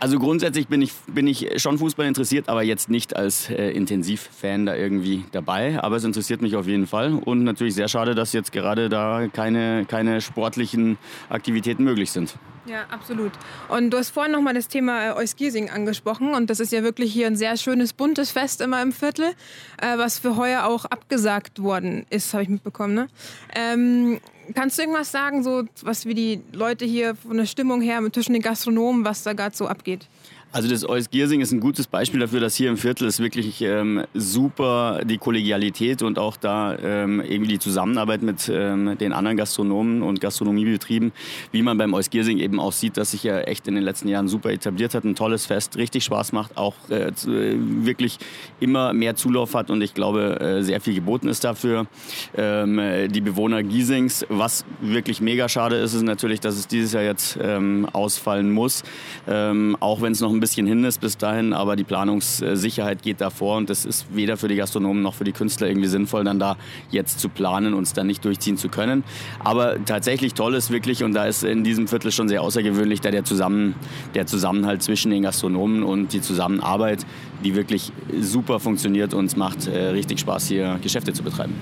Also 0.00 0.18
grundsätzlich 0.18 0.68
bin 0.68 0.80
ich, 0.80 0.92
bin 1.08 1.26
ich 1.26 1.60
schon 1.60 1.78
Fußball 1.78 2.06
interessiert, 2.06 2.48
aber 2.48 2.62
jetzt 2.62 2.88
nicht 2.88 3.16
als 3.16 3.50
äh, 3.50 3.70
Intensivfan 3.70 4.66
da 4.66 4.76
irgendwie 4.76 5.24
dabei. 5.32 5.82
Aber 5.82 5.96
es 5.96 6.04
interessiert 6.04 6.40
mich 6.40 6.54
auf 6.54 6.68
jeden 6.68 6.86
Fall. 6.86 7.14
Und 7.14 7.42
natürlich 7.42 7.74
sehr 7.74 7.88
schade, 7.88 8.14
dass 8.14 8.32
jetzt 8.32 8.52
gerade 8.52 8.88
da 8.88 9.26
keine, 9.32 9.86
keine 9.86 10.20
sportlichen 10.20 10.98
Aktivitäten 11.30 11.82
möglich 11.82 12.12
sind. 12.12 12.36
Ja, 12.68 12.84
absolut. 12.90 13.32
Und 13.68 13.90
du 13.90 13.98
hast 13.98 14.10
vorhin 14.10 14.32
nochmal 14.32 14.52
das 14.52 14.68
Thema 14.68 15.08
äh, 15.08 15.12
Euskiersing 15.12 15.70
angesprochen. 15.70 16.34
Und 16.34 16.50
das 16.50 16.60
ist 16.60 16.70
ja 16.70 16.82
wirklich 16.82 17.12
hier 17.12 17.26
ein 17.26 17.36
sehr 17.36 17.56
schönes, 17.56 17.94
buntes 17.94 18.30
Fest 18.30 18.60
immer 18.60 18.82
im 18.82 18.92
Viertel, 18.92 19.32
äh, 19.80 19.96
was 19.96 20.18
für 20.18 20.36
heuer 20.36 20.64
auch 20.64 20.84
abgesagt 20.84 21.62
worden 21.62 22.04
ist, 22.10 22.34
habe 22.34 22.42
ich 22.42 22.48
mitbekommen. 22.48 22.94
Ne? 22.94 23.08
Ähm, 23.54 24.20
Kannst 24.54 24.78
du 24.78 24.82
irgendwas 24.82 25.10
sagen, 25.12 25.42
so 25.42 25.64
was 25.82 26.06
wie 26.06 26.14
die 26.14 26.40
Leute 26.52 26.86
hier 26.86 27.14
von 27.14 27.36
der 27.36 27.44
Stimmung 27.44 27.82
her 27.82 28.00
zwischen 28.12 28.32
den 28.32 28.40
Gastronomen, 28.40 29.04
was 29.04 29.22
da 29.22 29.34
gerade 29.34 29.54
so 29.54 29.66
abgeht? 29.66 30.06
Also 30.50 30.66
das 30.70 30.88
Eus 30.88 31.10
Giersing 31.10 31.42
ist 31.42 31.52
ein 31.52 31.60
gutes 31.60 31.86
Beispiel 31.86 32.20
dafür, 32.20 32.40
dass 32.40 32.54
hier 32.54 32.70
im 32.70 32.78
Viertel 32.78 33.06
ist 33.06 33.20
wirklich 33.20 33.60
ähm, 33.60 34.04
super 34.14 35.02
die 35.04 35.18
Kollegialität 35.18 36.00
und 36.00 36.18
auch 36.18 36.38
da 36.38 36.74
ähm, 36.78 37.20
irgendwie 37.20 37.50
die 37.50 37.58
Zusammenarbeit 37.58 38.22
mit 38.22 38.50
ähm, 38.50 38.96
den 38.96 39.12
anderen 39.12 39.36
Gastronomen 39.36 40.00
und 40.02 40.22
Gastronomiebetrieben, 40.22 41.12
wie 41.52 41.60
man 41.60 41.76
beim 41.76 41.92
Eus 41.92 42.08
Giersing 42.08 42.38
eben 42.38 42.60
auch 42.60 42.72
sieht, 42.72 42.96
dass 42.96 43.10
sich 43.10 43.24
ja 43.24 43.40
echt 43.40 43.68
in 43.68 43.74
den 43.74 43.84
letzten 43.84 44.08
Jahren 44.08 44.26
super 44.26 44.50
etabliert 44.50 44.94
hat, 44.94 45.04
ein 45.04 45.14
tolles 45.14 45.44
Fest, 45.44 45.76
richtig 45.76 46.04
Spaß 46.04 46.32
macht, 46.32 46.56
auch 46.56 46.76
äh, 46.88 47.12
wirklich 47.26 48.16
immer 48.58 48.94
mehr 48.94 49.16
Zulauf 49.16 49.54
hat 49.54 49.70
und 49.70 49.82
ich 49.82 49.92
glaube 49.92 50.40
äh, 50.40 50.62
sehr 50.62 50.80
viel 50.80 50.94
geboten 50.94 51.28
ist 51.28 51.44
dafür. 51.44 51.86
Ähm, 52.34 52.80
die 53.10 53.20
Bewohner 53.20 53.62
Giesings, 53.62 54.24
was 54.30 54.64
wirklich 54.80 55.20
mega 55.20 55.46
schade 55.50 55.76
ist, 55.76 55.92
ist 55.92 56.04
natürlich, 56.04 56.40
dass 56.40 56.56
es 56.56 56.66
dieses 56.66 56.94
Jahr 56.94 57.02
jetzt 57.02 57.38
ähm, 57.38 57.86
ausfallen 57.92 58.50
muss, 58.50 58.82
ähm, 59.26 59.76
auch 59.80 60.00
wenn 60.00 60.12
es 60.12 60.22
noch 60.22 60.37
ein 60.38 60.40
bisschen 60.40 60.66
hin 60.66 60.84
ist 60.84 61.00
bis 61.00 61.18
dahin, 61.18 61.52
aber 61.52 61.76
die 61.76 61.84
Planungssicherheit 61.84 63.02
geht 63.02 63.20
davor 63.20 63.56
und 63.56 63.68
das 63.68 63.84
ist 63.84 64.06
weder 64.14 64.36
für 64.36 64.48
die 64.48 64.56
Gastronomen 64.56 65.02
noch 65.02 65.14
für 65.14 65.24
die 65.24 65.32
Künstler 65.32 65.68
irgendwie 65.68 65.88
sinnvoll, 65.88 66.24
dann 66.24 66.38
da 66.38 66.56
jetzt 66.90 67.20
zu 67.20 67.28
planen 67.28 67.74
und 67.74 67.82
es 67.82 67.92
dann 67.92 68.06
nicht 68.06 68.24
durchziehen 68.24 68.56
zu 68.56 68.68
können. 68.68 69.04
Aber 69.42 69.84
tatsächlich 69.84 70.34
toll 70.34 70.54
ist 70.54 70.70
wirklich, 70.70 71.02
und 71.02 71.12
da 71.12 71.26
ist 71.26 71.42
in 71.42 71.64
diesem 71.64 71.88
Viertel 71.88 72.12
schon 72.12 72.28
sehr 72.28 72.42
außergewöhnlich, 72.42 73.00
da 73.00 73.10
der, 73.10 73.24
Zusammen, 73.24 73.74
der 74.14 74.26
Zusammenhalt 74.26 74.82
zwischen 74.82 75.10
den 75.10 75.22
Gastronomen 75.22 75.82
und 75.82 76.12
die 76.12 76.20
Zusammenarbeit, 76.20 77.04
die 77.44 77.54
wirklich 77.54 77.92
super 78.20 78.60
funktioniert 78.60 79.14
und 79.14 79.26
es 79.26 79.36
macht 79.36 79.66
äh, 79.66 79.88
richtig 79.88 80.20
Spaß, 80.20 80.48
hier 80.48 80.78
Geschäfte 80.82 81.12
zu 81.12 81.22
betreiben. 81.22 81.54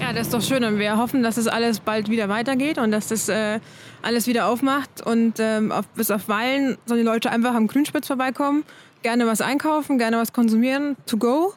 Ja, 0.00 0.12
das 0.12 0.26
ist 0.26 0.34
doch 0.34 0.42
schön 0.42 0.62
und 0.62 0.78
wir 0.78 0.98
hoffen, 0.98 1.22
dass 1.22 1.36
es 1.36 1.46
das 1.46 1.54
alles 1.54 1.80
bald 1.80 2.10
wieder 2.10 2.28
weitergeht 2.28 2.78
und 2.78 2.90
dass 2.90 3.08
das 3.08 3.28
äh, 3.28 3.60
alles 4.02 4.26
wieder 4.26 4.46
aufmacht 4.46 5.04
und 5.04 5.34
ähm, 5.38 5.72
auf, 5.72 5.86
bis 5.88 6.10
auf 6.10 6.28
Weilen 6.28 6.78
sollen 6.86 7.00
die 7.00 7.06
Leute 7.06 7.30
einfach 7.30 7.54
am 7.54 7.66
Grünspitz 7.66 8.06
vorbeikommen, 8.06 8.64
gerne 9.02 9.26
was 9.26 9.40
einkaufen, 9.40 9.98
gerne 9.98 10.18
was 10.18 10.32
konsumieren, 10.32 10.96
to 11.06 11.16
go. 11.16 11.54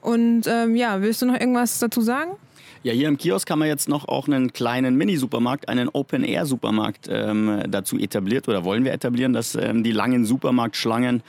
Und 0.00 0.46
ähm, 0.46 0.76
ja, 0.76 1.02
willst 1.02 1.22
du 1.22 1.26
noch 1.26 1.38
irgendwas 1.38 1.78
dazu 1.78 2.00
sagen? 2.00 2.32
Ja, 2.86 2.92
hier 2.92 3.08
im 3.08 3.18
Kiosk 3.18 3.50
haben 3.50 3.58
wir 3.58 3.66
jetzt 3.66 3.88
noch 3.88 4.06
auch 4.06 4.28
einen 4.28 4.52
kleinen 4.52 4.94
Mini-Supermarkt, 4.94 5.68
einen 5.68 5.88
Open-Air-Supermarkt 5.88 7.08
ähm, 7.10 7.62
dazu 7.68 7.98
etabliert 7.98 8.46
oder 8.46 8.62
wollen 8.62 8.84
wir 8.84 8.92
etablieren, 8.92 9.32
dass 9.32 9.56
ähm, 9.56 9.82
die 9.82 9.90
langen 9.90 10.24
Supermarktschlangen 10.24 11.24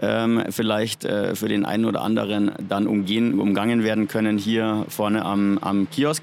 ähm, 0.00 0.42
vielleicht 0.48 1.04
äh, 1.04 1.34
für 1.34 1.48
den 1.48 1.66
einen 1.66 1.84
oder 1.84 2.00
anderen 2.00 2.52
dann 2.66 2.86
umgehen, 2.86 3.38
umgangen 3.38 3.84
werden 3.84 4.08
können 4.08 4.38
hier 4.38 4.86
vorne 4.88 5.22
am, 5.22 5.58
am 5.58 5.90
Kiosk. 5.90 6.22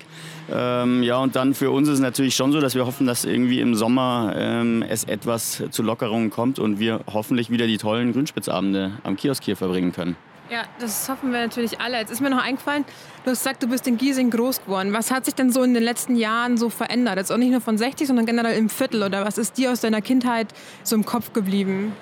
Ähm, 0.52 1.04
ja, 1.04 1.18
und 1.18 1.36
dann 1.36 1.54
für 1.54 1.72
uns 1.72 1.88
ist 1.88 1.96
es 1.96 2.00
natürlich 2.00 2.36
schon 2.36 2.52
so, 2.52 2.60
dass 2.60 2.76
wir 2.76 2.86
hoffen, 2.86 3.06
dass 3.06 3.26
irgendwie 3.26 3.60
im 3.60 3.76
Sommer 3.76 4.34
ähm, 4.36 4.84
es 4.88 5.04
etwas 5.04 5.64
zu 5.70 5.84
Lockerungen 5.84 6.30
kommt 6.30 6.60
und 6.60 6.80
wir 6.80 7.02
hoffentlich 7.12 7.50
wieder 7.50 7.68
die 7.68 7.78
tollen 7.78 8.14
Grünspitzabende 8.14 8.94
am 9.04 9.16
Kiosk 9.16 9.44
hier 9.44 9.56
verbringen 9.56 9.92
können. 9.92 10.16
Ja, 10.52 10.64
das 10.80 11.08
hoffen 11.08 11.32
wir 11.32 11.42
natürlich 11.42 11.80
alle. 11.80 11.98
Jetzt 12.00 12.10
ist 12.10 12.22
mir 12.22 12.32
noch 12.32 12.44
eingefallen, 12.44 12.84
du 13.24 13.30
hast 13.30 13.44
gesagt, 13.44 13.62
du 13.62 13.68
bist 13.68 13.86
in 13.86 13.98
Giesing 13.98 14.32
groß 14.32 14.64
geworden. 14.64 14.94
Was 14.94 15.12
hat 15.12 15.26
sich 15.26 15.36
denn 15.36 15.52
so 15.52 15.62
in 15.62 15.76
den 15.76 15.84
letzten 15.84 16.16
Jahren 16.16 16.58
so 16.58 16.70
verändert? 16.70 17.18
Jetzt 17.18 17.32
auch 17.32 17.38
nicht 17.38 17.52
nur 17.52 17.62
von 17.62 17.78
60, 17.78 18.08
sondern 18.08 18.26
generell 18.26 18.58
im 18.58 18.70
Viertel. 18.70 19.04
Oder 19.04 19.24
was 19.24 19.38
ist 19.38 19.58
dir 19.60 19.72
aus 19.72 19.82
deiner 19.82 20.02
Kindheit 20.02 20.48
so 20.84 20.96
im 20.96 21.06
Kopf 21.06 21.34
geblieben? 21.34 21.94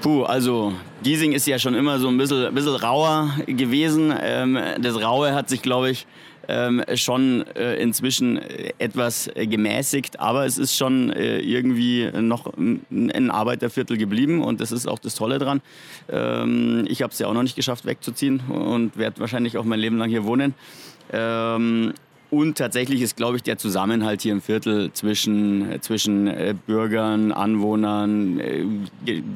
Puh, 0.00 0.22
also 0.22 0.72
Giesing 1.02 1.32
ist 1.32 1.46
ja 1.46 1.58
schon 1.58 1.74
immer 1.74 1.98
so 1.98 2.06
ein 2.06 2.18
bisschen, 2.18 2.54
bisschen 2.54 2.76
rauer 2.76 3.30
gewesen. 3.46 4.14
Ähm, 4.20 4.58
das 4.80 5.00
Raue 5.00 5.34
hat 5.34 5.48
sich, 5.48 5.62
glaube 5.62 5.90
ich, 5.90 6.06
ähm, 6.48 6.82
schon 6.94 7.44
äh, 7.54 7.76
inzwischen 7.76 8.40
etwas 8.78 9.30
gemäßigt, 9.34 10.20
aber 10.20 10.46
es 10.46 10.58
ist 10.58 10.76
schon 10.76 11.10
äh, 11.10 11.38
irgendwie 11.38 12.10
noch 12.20 12.52
ein 12.56 13.30
Arbeiterviertel 13.30 13.96
geblieben 13.96 14.42
und 14.42 14.60
das 14.60 14.72
ist 14.72 14.86
auch 14.86 14.98
das 14.98 15.14
Tolle 15.14 15.38
dran. 15.38 15.60
Ähm, 16.08 16.84
ich 16.88 17.02
habe 17.02 17.12
es 17.12 17.18
ja 17.18 17.26
auch 17.26 17.34
noch 17.34 17.42
nicht 17.42 17.56
geschafft 17.56 17.84
wegzuziehen 17.84 18.40
und 18.40 18.96
werde 18.96 19.20
wahrscheinlich 19.20 19.56
auch 19.58 19.64
mein 19.64 19.80
Leben 19.80 19.98
lang 19.98 20.10
hier 20.10 20.24
wohnen. 20.24 20.54
Ähm, 21.12 21.92
und 22.32 22.56
tatsächlich 22.56 23.02
ist, 23.02 23.18
glaube 23.18 23.36
ich, 23.36 23.42
der 23.42 23.58
Zusammenhalt 23.58 24.22
hier 24.22 24.32
im 24.32 24.40
Viertel 24.40 24.90
zwischen, 24.94 25.66
zwischen 25.82 26.28
äh, 26.28 26.54
Bürgern, 26.66 27.30
Anwohnern, 27.30 28.40
äh, 28.40 28.64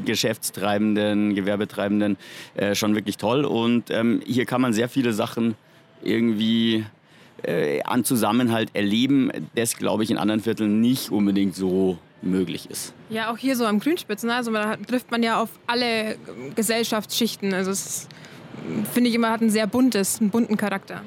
Geschäftstreibenden, 0.07 1.35
Gewerbetreibenden 1.35 2.17
äh, 2.55 2.75
schon 2.75 2.95
wirklich 2.95 3.19
toll. 3.19 3.45
Und 3.45 3.91
ähm, 3.91 4.23
hier 4.25 4.47
kann 4.47 4.63
man 4.63 4.73
sehr 4.73 4.89
viele 4.89 5.13
Sachen 5.13 5.57
irgendwie 6.03 6.85
äh, 7.43 7.83
an 7.83 8.05
Zusammenhalt 8.05 8.71
erleben, 8.75 9.31
das, 9.55 9.77
glaube 9.77 10.05
ich, 10.05 10.11
in 10.11 10.19
anderen 10.19 10.41
Vierteln 10.41 10.81
nicht 10.81 11.11
unbedingt 11.11 11.55
so 11.55 11.99
möglich 12.23 12.69
ist. 12.71 12.95
Ja, 13.11 13.31
auch 13.31 13.39
hier 13.39 13.57
so 13.57 13.67
am 13.67 13.79
Grünspitzen, 13.79 14.31
also 14.31 14.53
da 14.53 14.77
trifft 14.77 15.11
man 15.11 15.23
ja 15.23 15.41
auf 15.41 15.51
alle 15.67 16.17
Gesellschaftsschichten. 16.55 17.55
Also 17.55 17.71
es 17.71 18.09
finde 18.93 19.11
ich 19.11 19.15
immer 19.15 19.31
hat 19.31 19.43
ein 19.43 19.51
sehr 19.51 19.67
buntes, 19.67 20.21
einen 20.21 20.31
bunten 20.31 20.57
Charakter. 20.57 21.03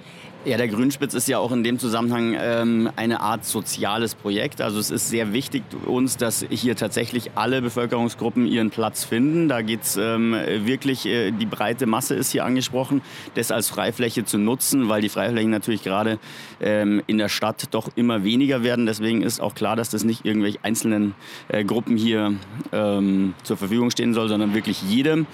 Ja, 0.46 0.56
der 0.56 0.70
Grünspitz 0.70 1.16
ist 1.16 1.28
ja 1.28 1.38
auch 1.38 1.52
in 1.52 1.66
dem 1.66 1.80
Zusammenhang 1.80 2.34
ähm, 2.40 2.90
eine 2.96 3.20
Art 3.20 3.44
soziales 3.44 4.16
Projekt. 4.16 4.62
Also 4.62 4.80
es 4.80 4.90
ist 4.90 5.10
sehr 5.10 5.34
wichtig 5.34 5.64
uns, 5.86 6.16
dass 6.16 6.46
hier 6.50 6.78
tatsächlich 6.78 7.32
alle 7.36 7.62
Bevölkerungsgruppen 7.62 8.46
ihren 8.46 8.70
Platz 8.70 9.04
finden. 9.04 9.50
Da 9.50 9.62
geht's 9.62 9.98
ähm, 9.98 10.32
wirklich, 10.32 11.06
äh, 11.06 11.32
die 11.32 11.46
breite 11.46 11.88
Masse 11.88 12.16
ist 12.16 12.32
hier 12.32 12.46
angesprochen, 12.46 13.02
das 13.36 13.52
als 13.52 13.68
Freifläche 13.68 14.24
zu 14.24 14.38
nutzen, 14.38 14.88
weil 14.88 15.02
die 15.02 15.10
Freiflächen 15.10 15.52
natürlich 15.52 15.84
gerade 15.84 16.20
ähm, 16.62 17.04
in 17.06 17.18
der 17.18 17.28
Stadt 17.28 17.66
doch 17.72 17.90
immer 17.98 18.24
weniger 18.24 18.64
werden. 18.64 18.86
Deswegen 18.86 19.22
ist 19.22 19.42
auch 19.42 19.56
klar, 19.56 19.76
dass 19.76 19.90
das 19.90 20.06
nicht 20.06 20.24
irgendwelche 20.24 20.60
einzelnen 20.64 21.16
äh, 21.50 21.66
Gruppen 21.66 21.98
hier 21.98 22.36
ähm, 22.72 23.34
zur 23.44 23.58
Verfügung 23.58 23.92
stehen 23.92 24.14
soll, 24.14 24.30
sondern 24.30 24.54
wirklich 24.54 24.82
jedem. 24.84 25.28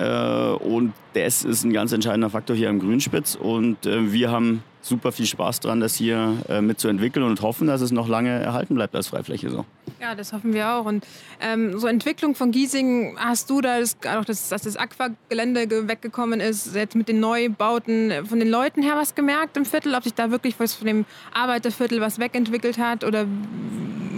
Äh, 0.00 0.52
und 0.64 0.94
das 1.12 1.44
ist 1.44 1.64
ein 1.64 1.72
ganz 1.72 1.92
entscheidender 1.92 2.30
Faktor 2.30 2.56
hier 2.56 2.70
am 2.70 2.78
Grünspitz. 2.78 3.34
Und 3.34 3.84
äh, 3.86 4.12
wir 4.12 4.30
haben 4.30 4.62
super 4.82 5.12
viel 5.12 5.26
Spaß 5.26 5.60
dran, 5.60 5.80
das 5.80 5.94
hier 5.94 6.38
äh, 6.48 6.62
mitzuentwickeln 6.62 7.24
und 7.26 7.42
hoffen, 7.42 7.66
dass 7.66 7.82
es 7.82 7.92
noch 7.92 8.08
lange 8.08 8.30
erhalten 8.30 8.74
bleibt 8.74 8.94
als 8.96 9.08
Freifläche 9.08 9.50
so. 9.50 9.66
Ja, 10.00 10.14
das 10.14 10.32
hoffen 10.32 10.54
wir 10.54 10.72
auch. 10.72 10.86
Und 10.86 11.06
ähm, 11.40 11.78
so 11.78 11.86
Entwicklung 11.86 12.34
von 12.34 12.50
Giesing, 12.50 13.18
hast 13.18 13.50
du 13.50 13.60
da, 13.60 13.78
das, 13.78 13.98
auch 14.06 14.24
das, 14.24 14.48
dass 14.48 14.62
das 14.62 14.78
Aquagelände 14.78 15.86
weggekommen 15.86 16.40
ist, 16.40 16.74
jetzt 16.74 16.96
mit 16.96 17.08
den 17.08 17.20
Neubauten 17.20 18.24
von 18.24 18.38
den 18.38 18.48
Leuten 18.48 18.82
her 18.82 18.94
was 18.96 19.14
gemerkt 19.14 19.58
im 19.58 19.66
Viertel, 19.66 19.94
ob 19.94 20.04
sich 20.04 20.14
da 20.14 20.30
wirklich 20.30 20.58
was 20.58 20.72
von 20.72 20.86
dem 20.86 21.04
Arbeiterviertel 21.34 22.00
was 22.00 22.18
wegentwickelt 22.18 22.78
hat 22.78 23.04
oder 23.04 23.26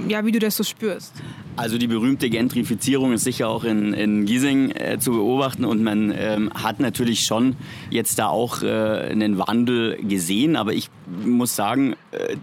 ja, 0.07 0.25
wie 0.25 0.33
du 0.33 0.39
das 0.39 0.57
so 0.57 0.63
spürst? 0.63 1.13
Also 1.55 1.77
die 1.77 1.87
berühmte 1.87 2.31
Gentrifizierung 2.31 3.13
ist 3.13 3.25
sicher 3.25 3.49
auch 3.49 3.65
in, 3.65 3.93
in 3.93 4.25
Giesing 4.25 4.71
äh, 4.71 4.99
zu 4.99 5.13
beobachten 5.13 5.67
und 5.67 5.83
man 5.83 6.11
ähm, 6.17 6.51
hat 6.55 6.81
natürlich 6.81 7.27
schon 7.27 7.57
jetzt 7.91 8.19
da 8.19 8.29
auch 8.29 8.63
äh, 8.63 8.69
einen 9.11 9.37
Wandel 9.37 9.99
gesehen, 10.03 10.57
aber 10.57 10.73
ich 10.73 10.89
muss 11.07 11.55
sagen, 11.55 11.95
äh, 12.13 12.37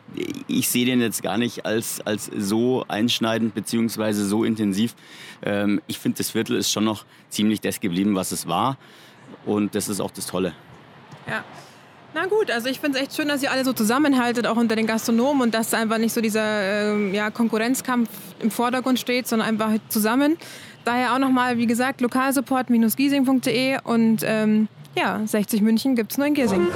ich 0.47 0.69
sehe 0.69 0.85
den 0.85 1.01
jetzt 1.01 1.23
gar 1.23 1.39
nicht 1.39 1.65
als, 1.65 2.01
als 2.01 2.29
so 2.37 2.85
einschneidend 2.87 3.55
beziehungsweise 3.55 4.27
so 4.27 4.43
intensiv. 4.43 4.95
Ähm, 5.41 5.81
ich 5.87 5.97
finde, 5.97 6.19
das 6.19 6.29
Viertel 6.29 6.55
ist 6.55 6.71
schon 6.71 6.85
noch 6.85 7.05
ziemlich 7.29 7.61
das 7.61 7.79
geblieben, 7.79 8.13
was 8.13 8.31
es 8.31 8.47
war 8.47 8.77
und 9.43 9.73
das 9.73 9.89
ist 9.89 10.01
auch 10.01 10.11
das 10.11 10.27
Tolle. 10.27 10.53
Ja. 11.27 11.43
Na 12.15 12.25
gut, 12.25 12.49
also 12.49 12.69
ich 12.69 12.79
finde 12.79 12.97
es 12.97 13.03
echt 13.03 13.15
schön, 13.15 13.27
dass 13.27 13.43
ihr 13.43 13.51
alle 13.51 13.63
so 13.63 13.71
zusammenhaltet, 13.71 14.47
auch 14.47 14.57
unter 14.57 14.75
den 14.75 14.87
Gastronomen 14.87 15.43
und 15.43 15.53
dass 15.53 15.73
einfach 15.75 15.99
nicht 15.99 16.13
so 16.13 16.21
dieser 16.21 16.91
ähm, 16.91 17.13
ja, 17.13 17.29
Konkurrenzkampf 17.29 18.09
im 18.39 18.49
Vordergrund 18.49 18.99
steht, 18.99 19.27
sondern 19.27 19.47
einfach 19.47 19.73
zusammen. 19.89 20.37
Daher 20.85 21.13
auch 21.13 21.19
nochmal, 21.19 21.57
wie 21.57 21.67
gesagt, 21.67 22.01
lokalsupport-giesing.de 22.01 23.79
und 23.83 24.21
ähm, 24.23 24.67
ja, 24.97 25.21
60 25.23 25.61
München 25.61 25.95
gibt 25.95 26.11
es 26.11 26.17
nur 26.17 26.25
in 26.25 26.33
Giesing. 26.33 26.67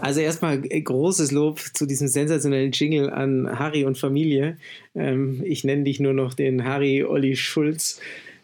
Also 0.00 0.20
erstmal 0.20 0.58
großes 0.58 1.30
Lob 1.30 1.60
zu 1.74 1.84
diesem 1.84 2.08
sensationellen 2.08 2.72
Jingle 2.72 3.10
an 3.10 3.58
Harry 3.58 3.84
und 3.84 3.98
Familie. 3.98 4.56
Ähm, 4.94 5.42
ich 5.44 5.64
nenne 5.64 5.84
dich 5.84 6.00
nur 6.00 6.14
noch 6.14 6.32
den 6.32 6.64
Harry 6.64 7.04
Olli 7.04 7.36
Schulz. 7.36 8.00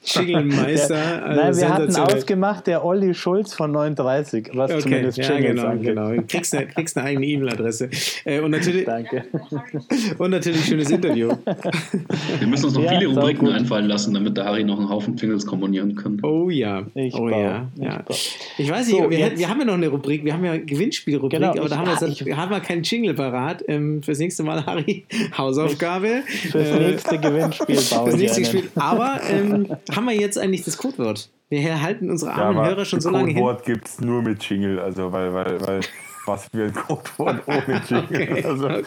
Jingle-Meister. 0.07 1.25
Also 1.25 1.41
Nein, 1.43 1.57
wir 1.57 1.69
hatten 1.75 1.97
ausgemacht, 1.97 2.67
der 2.67 2.85
Olli 2.85 3.15
Schulz 3.15 3.53
von 3.55 3.73
39, 3.73 4.51
was 4.55 4.71
okay, 4.71 4.81
zumindest 4.81 5.19
ja, 5.19 5.25
Jingles 5.33 5.57
genau, 5.57 5.69
angeht. 5.69 5.87
genau. 5.89 6.11
Du 6.13 6.23
kriegst 6.23 6.55
eine, 6.55 6.67
kriegst 6.67 6.97
eine 6.97 7.07
eigene 7.09 7.27
E-Mail-Adresse. 7.27 7.91
Äh, 8.25 8.41
und 8.41 8.51
natürlich, 8.53 8.85
Danke. 8.87 9.25
Und 10.19 10.31
natürlich 10.31 10.65
schönes 10.65 10.91
Interview. 10.91 11.31
Wir 12.39 12.47
müssen 12.47 12.67
uns 12.67 12.75
noch 12.75 12.83
ja, 12.85 12.99
viele 12.99 13.09
Rubriken 13.11 13.49
einfallen 13.49 13.87
lassen, 13.87 14.15
damit 14.15 14.37
der 14.37 14.45
Harry 14.45 14.65
noch 14.65 14.79
einen 14.79 14.89
Haufen 14.89 15.17
Jingles 15.17 15.47
komponieren 15.47 15.95
kann. 15.97 16.19
Oh 16.23 16.49
ja. 16.51 16.87
Ich 16.95 17.15
oh 17.15 17.29
ja. 17.29 17.69
Ich, 17.77 17.83
ja. 17.83 18.05
ich 18.59 18.71
weiß 18.71 18.87
nicht, 18.89 18.97
so, 19.03 19.11
wir, 19.11 19.37
wir, 19.39 19.49
haben 19.49 19.59
ja 19.61 19.65
noch 19.65 19.75
eine 19.75 19.89
Rubrik, 19.89 20.25
wir 20.25 20.33
haben 20.33 20.45
ja 20.45 20.57
Gewinnspielrubrik, 20.57 21.33
Genau, 21.33 21.51
aber 21.51 21.69
da 21.69 21.75
ich- 21.75 21.77
haben 21.77 21.87
wir, 21.87 21.93
ah, 21.93 21.99
gesagt, 21.99 22.37
haben 22.37 22.51
wir 22.51 22.61
keinen 22.61 22.83
Jingle 22.83 23.15
parat. 23.15 23.65
Ähm, 23.69 24.03
fürs 24.03 24.19
nächste 24.19 24.43
Mal, 24.43 24.65
Harry, 24.67 25.05
Hausaufgabe. 25.39 26.23
Fürs 26.27 26.69
Äh, 26.69 26.91
nächste 26.91 27.19
Gewinnspiel 27.19 27.77
baue 27.91 28.11
das 28.11 28.15
ich 28.21 28.21
nächste. 28.21 28.45
Spiel. 28.45 28.63
Aber 28.77 29.21
ähm, 29.31 29.67
haben 29.97 30.07
wir 30.07 30.15
jetzt 30.15 30.39
eigentlich 30.39 30.65
das 30.65 30.77
Codewort? 30.77 31.31
Wir 31.49 31.81
halten 31.81 32.11
unsere 32.11 32.33
Ja, 32.33 32.37
armen 32.37 32.59
aber 32.59 32.69
Hörer 32.69 32.85
schon 32.85 33.01
so 33.01 33.11
lange 33.11 33.29
hin. 33.29 33.37
Codewort 33.37 33.65
gibt 33.65 33.87
es 33.87 34.01
nur 34.01 34.23
mit 34.23 34.43
Jingle, 34.49 34.81
also 34.81 35.13
weil, 35.13 35.33
weil, 35.33 35.61
weil 35.67 35.81
was 36.27 36.47
für 36.53 36.65
ein 36.65 36.75
Codewort 36.75 37.43
ohne 37.47 37.83
Jingle. 37.89 38.45
Also 38.47 38.69
da 38.69 38.75
will 38.77 38.85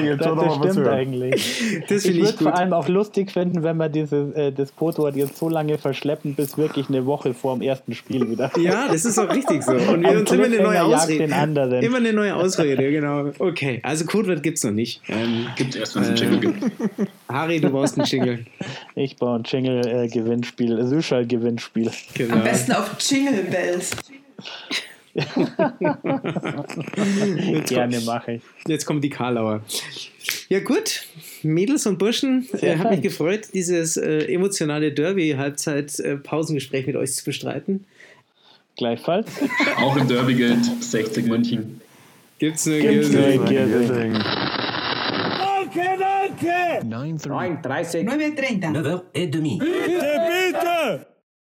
ich 0.00 0.04
jetzt 0.04 0.20
Das, 0.20 0.26
schon 0.26 0.38
das 0.38 0.54
stimmt 0.54 0.76
hören. 0.76 0.88
eigentlich. 0.94 1.82
Das 1.88 2.04
Ich 2.04 2.14
würde 2.16 2.30
ich 2.30 2.36
vor 2.36 2.54
allem 2.56 2.72
auch 2.72 2.88
lustig 2.88 3.30
finden, 3.30 3.62
wenn 3.62 3.76
wir 3.76 3.88
diese, 3.88 4.32
äh, 4.34 4.52
das 4.52 4.74
Codewort 4.76 5.16
jetzt 5.16 5.36
so 5.38 5.48
lange 5.48 5.78
verschleppen, 5.78 6.34
bis 6.34 6.58
wirklich 6.58 6.88
eine 6.88 7.06
Woche 7.06 7.32
vor 7.34 7.54
dem 7.54 7.62
ersten 7.62 7.94
Spiel 7.94 8.28
wieder. 8.30 8.50
Ja, 8.58 8.88
das 8.88 9.04
ist 9.04 9.18
auch 9.18 9.32
richtig 9.34 9.62
so. 9.62 9.72
Und 9.72 10.02
wir 10.02 10.08
Ein 10.10 10.16
uns 10.18 10.32
immer 10.32 10.44
eine 10.44 10.60
neue 10.60 10.82
Ausrede. 10.84 11.18
den 11.18 11.32
anderen. 11.32 11.82
Immer 11.82 11.98
eine 11.98 12.12
neue 12.12 12.34
Ausrede, 12.34 12.90
genau. 12.90 13.30
Okay, 13.38 13.80
also 13.82 14.04
Codewort 14.04 14.42
gibt 14.42 14.58
es 14.58 14.64
noch 14.64 14.72
nicht. 14.72 15.00
Ähm, 15.08 15.46
Gibt 15.56 15.70
es 15.74 15.80
erst, 15.80 15.94
wenn 15.96 16.02
es 16.02 16.08
einen 16.08 16.16
Jingle 16.16 16.40
gibt. 16.40 17.10
Harry, 17.28 17.60
du 17.60 17.70
brauchst 17.70 17.98
einen 17.98 18.06
Jingle. 18.06 18.46
Ich 18.94 19.16
baue 19.16 19.38
ein 19.38 19.42
Jingle-Gewinnspiel, 19.44 20.78
äh, 20.78 20.86
Süschal-Gewinnspiel. 20.86 21.90
Genau. 22.14 22.34
Am 22.34 22.42
besten 22.42 22.72
auf 22.72 22.90
Jingle 23.00 23.44
Bells. 23.44 23.90
Gerne 27.66 28.00
mache 28.00 28.32
ich. 28.34 28.42
Jetzt 28.66 28.84
kommt 28.86 29.02
die 29.02 29.10
Karlauer. 29.10 29.62
Ja 30.48 30.60
gut, 30.60 31.04
Mädels 31.42 31.86
und 31.86 31.98
Burschen, 31.98 32.46
äh, 32.60 32.76
hat 32.76 32.90
mich 32.90 33.02
gefreut, 33.02 33.48
dieses 33.54 33.96
äh, 33.96 34.32
emotionale 34.32 34.92
Derby-Halbzeit-Pausengespräch 34.92 36.86
mit 36.86 36.96
euch 36.96 37.14
zu 37.14 37.24
bestreiten. 37.24 37.84
Gleichfalls. 38.76 39.28
Auch 39.78 39.96
im 39.96 40.06
Derby 40.06 40.34
gilt 40.34 40.64
60 40.64 41.26
München. 41.26 41.80
Gibt's 42.38 42.66
nur 42.66 42.78
Gibt's 42.78 43.10
Gilse. 43.10 43.36
nur 43.36 43.46
Gilse. 43.46 44.12
9h30. 46.84 48.04
9.30 48.04 48.04
9h30. 48.04 49.58
Bitte, 49.58 50.20
bitte! 50.52 51.06